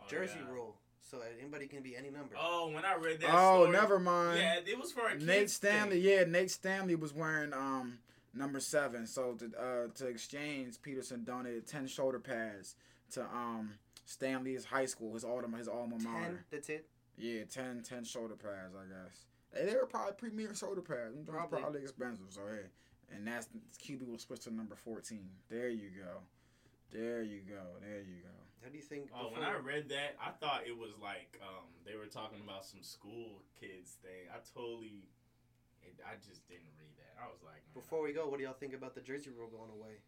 [0.02, 0.50] Oh, jersey yeah.
[0.50, 2.34] rule, so anybody can be any number.
[2.40, 3.28] Oh, when I read that.
[3.34, 4.38] Oh, story- never mind.
[4.38, 6.10] Yeah, it was for a Nate Stanley, Thing.
[6.10, 7.98] yeah, Nate Stanley was wearing um
[8.34, 9.06] number seven.
[9.06, 12.76] So to uh, to exchange, Peterson donated ten shoulder pads
[13.12, 13.74] to um
[14.04, 16.24] Stanley's high school, his alma his alma mater.
[16.24, 16.38] Ten.
[16.50, 16.86] That's it.
[17.18, 19.26] Yeah, 10, 10 shoulder pads, I guess.
[19.52, 21.12] Hey, they were probably premier shoulder pads.
[21.14, 21.60] Them joints Probably.
[21.60, 22.26] probably expensive.
[22.30, 22.66] So hey,
[23.14, 23.48] and that's
[23.82, 25.28] QB will switch to number fourteen.
[25.48, 26.22] There you go.
[26.92, 27.78] There you go.
[27.80, 28.34] There you go.
[28.62, 29.08] How do you think?
[29.16, 32.64] Oh, when I read that, I thought it was like um, they were talking about
[32.64, 34.28] some school kids thing.
[34.28, 35.08] I totally,
[35.82, 36.99] it, I just didn't read that.
[37.20, 39.70] I was like, before we go, what do y'all think about the jersey rule going
[39.70, 40.00] away?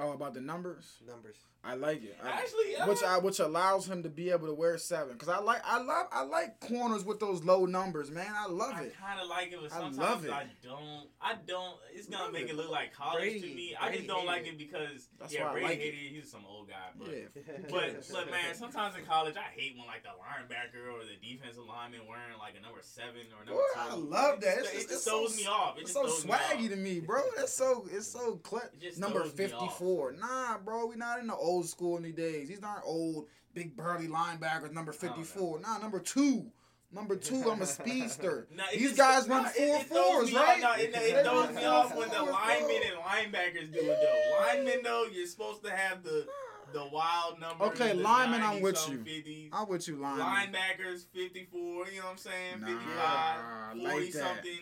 [0.00, 0.12] I don't care.
[0.12, 1.36] Oh, about the numbers, Numbers.
[1.62, 2.16] I like it.
[2.24, 5.18] I, Actually, uh, which I which allows him to be able to wear seven.
[5.18, 8.32] Cause I like I love I like corners with those low numbers, man.
[8.34, 8.94] I love I it.
[8.98, 10.30] I kind of like it, but I sometimes love it.
[10.32, 11.08] I don't.
[11.20, 11.76] I don't.
[11.92, 12.50] It's gonna Love make it.
[12.52, 13.76] it look like college to Brady- me.
[13.78, 16.12] I Brady just don't like it because That's yeah, why I Brady like hated it.
[16.14, 17.08] He's some old guy, but.
[17.08, 17.42] Yeah.
[17.70, 21.64] But but man, sometimes in college I hate when like the linebacker or the defensive
[21.68, 23.80] lineman wearing like a number seven or number Boy, two.
[23.80, 24.58] I love that.
[24.58, 25.76] It It's just, just- it's just so me off.
[25.76, 27.20] It It's just so throws me swaggy to me, bro.
[27.36, 29.76] That's so it's so cle- It just number throws me fifty off.
[29.96, 30.12] Four.
[30.12, 32.48] Nah, bro, we not in the old school any days.
[32.48, 34.72] These aren't old big burly linebackers.
[34.72, 35.60] Number fifty four.
[35.60, 36.46] Nah, number two.
[36.92, 38.48] Number two, I'm a speedster.
[38.56, 40.80] Nah, These guys run four it throws fours, right?
[40.80, 44.46] It, it throws me off when the linemen and linebackers do it though.
[44.46, 46.26] Linemen though, you're supposed to have the
[46.72, 47.64] the wild number.
[47.66, 48.98] Okay, linemen, I'm with you.
[48.98, 49.48] 50s.
[49.52, 50.24] I'm with you, lineman.
[50.26, 52.60] Linebackers, 54, you know what I'm saying?
[52.60, 54.18] Nah, 55, I 40 like that.
[54.20, 54.60] something.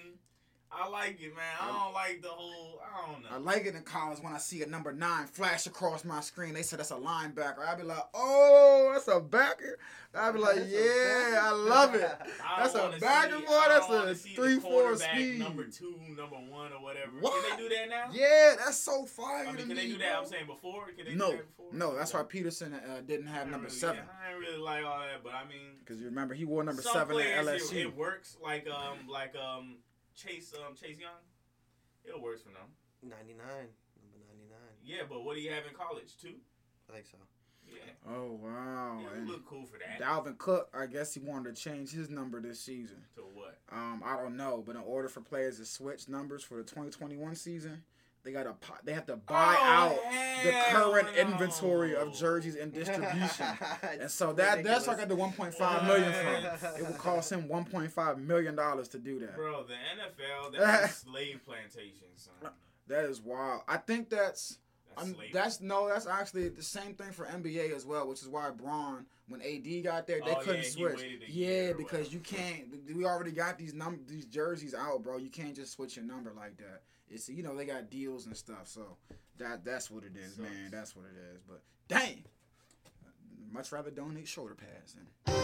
[0.71, 1.45] I like it, man.
[1.61, 3.29] I don't like the whole, I don't know.
[3.33, 6.53] I like it in college when I see a number nine flash across my screen.
[6.55, 7.67] They said that's a linebacker.
[7.67, 9.79] I'd be like, oh, that's a backer.
[10.15, 11.41] I'd be like, That's yeah.
[11.43, 12.03] I love it.
[12.47, 13.65] I That's a backer, see- boy.
[13.69, 15.39] That's a three, four speed.
[15.41, 17.13] Number two, number one, or whatever.
[17.21, 17.45] What?
[17.47, 18.11] Can they do that now?
[18.13, 19.75] Yeah, that's so fire I mean, to can me.
[19.75, 20.13] they do that?
[20.13, 20.21] bro.
[20.23, 20.87] I'm saying before.
[20.97, 21.67] Can they no, do that before?
[21.73, 21.95] no.
[21.97, 22.19] That's Yeah.
[22.21, 25.23] why Peterson uh, didn't have number really, seven yeah, I ain't really like all that,
[25.23, 27.73] but I mean, because you remember he wore number seven at players, LSU.
[27.75, 29.77] It, it works like um like um
[30.19, 31.23] Chase um Chase Young.
[32.05, 32.67] It works for them.
[33.03, 33.39] 99.
[33.39, 34.59] Number 99.
[34.85, 36.35] Yeah, but what do you have in college too?
[36.91, 37.19] I think so.
[37.71, 38.99] Yeah, oh wow!
[39.03, 40.01] yeah, And it look cool for that.
[40.01, 43.05] Dalvin Cook, I guess he wanted to change his number this season.
[43.15, 43.59] to what?
[43.71, 47.35] Um, I don't know, but in order for players to switch numbers for the 2021
[47.35, 47.83] season,
[48.25, 48.55] they gotta
[48.85, 51.23] they have to buy Oh, out the current no.
[51.23, 53.47] inventory of jerseys and distribution.
[54.01, 56.59] and so that that's where I got the 1.5 million What?
[56.59, 56.81] from.
[56.81, 59.35] It would cost him 1.5 million dollars to do that.
[59.37, 62.51] Bro, the NFL that's slave plantation, son.
[62.89, 63.63] That is wild.
[63.69, 64.59] I think that's
[64.97, 68.51] That's that's no, that's actually the same thing for NBA as well, which is why
[68.51, 71.01] Bron, when AD got there, they Oh, couldn't yeah, switch.
[71.29, 72.65] Yeah, year or because you can't.
[72.97, 75.19] We already got these num these jerseys out, bro.
[75.19, 76.81] You can't just switch your number like that.
[77.11, 78.97] It's you know they got deals and stuff, so
[79.39, 80.39] that that's what it is, Sucks.
[80.49, 80.69] man.
[80.71, 81.41] That's what it is.
[81.49, 82.25] But dang,
[83.53, 85.35] much rather donate shoulder pads than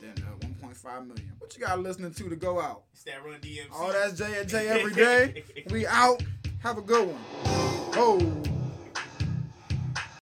[0.00, 1.32] than uh, 1.5 million.
[1.38, 2.84] What you got listening to to go out?
[2.92, 3.72] It's that run DMC.
[3.72, 5.44] All that's J and J every day.
[5.70, 6.22] We out.
[6.60, 7.18] Have a good one.
[7.94, 8.42] Oh.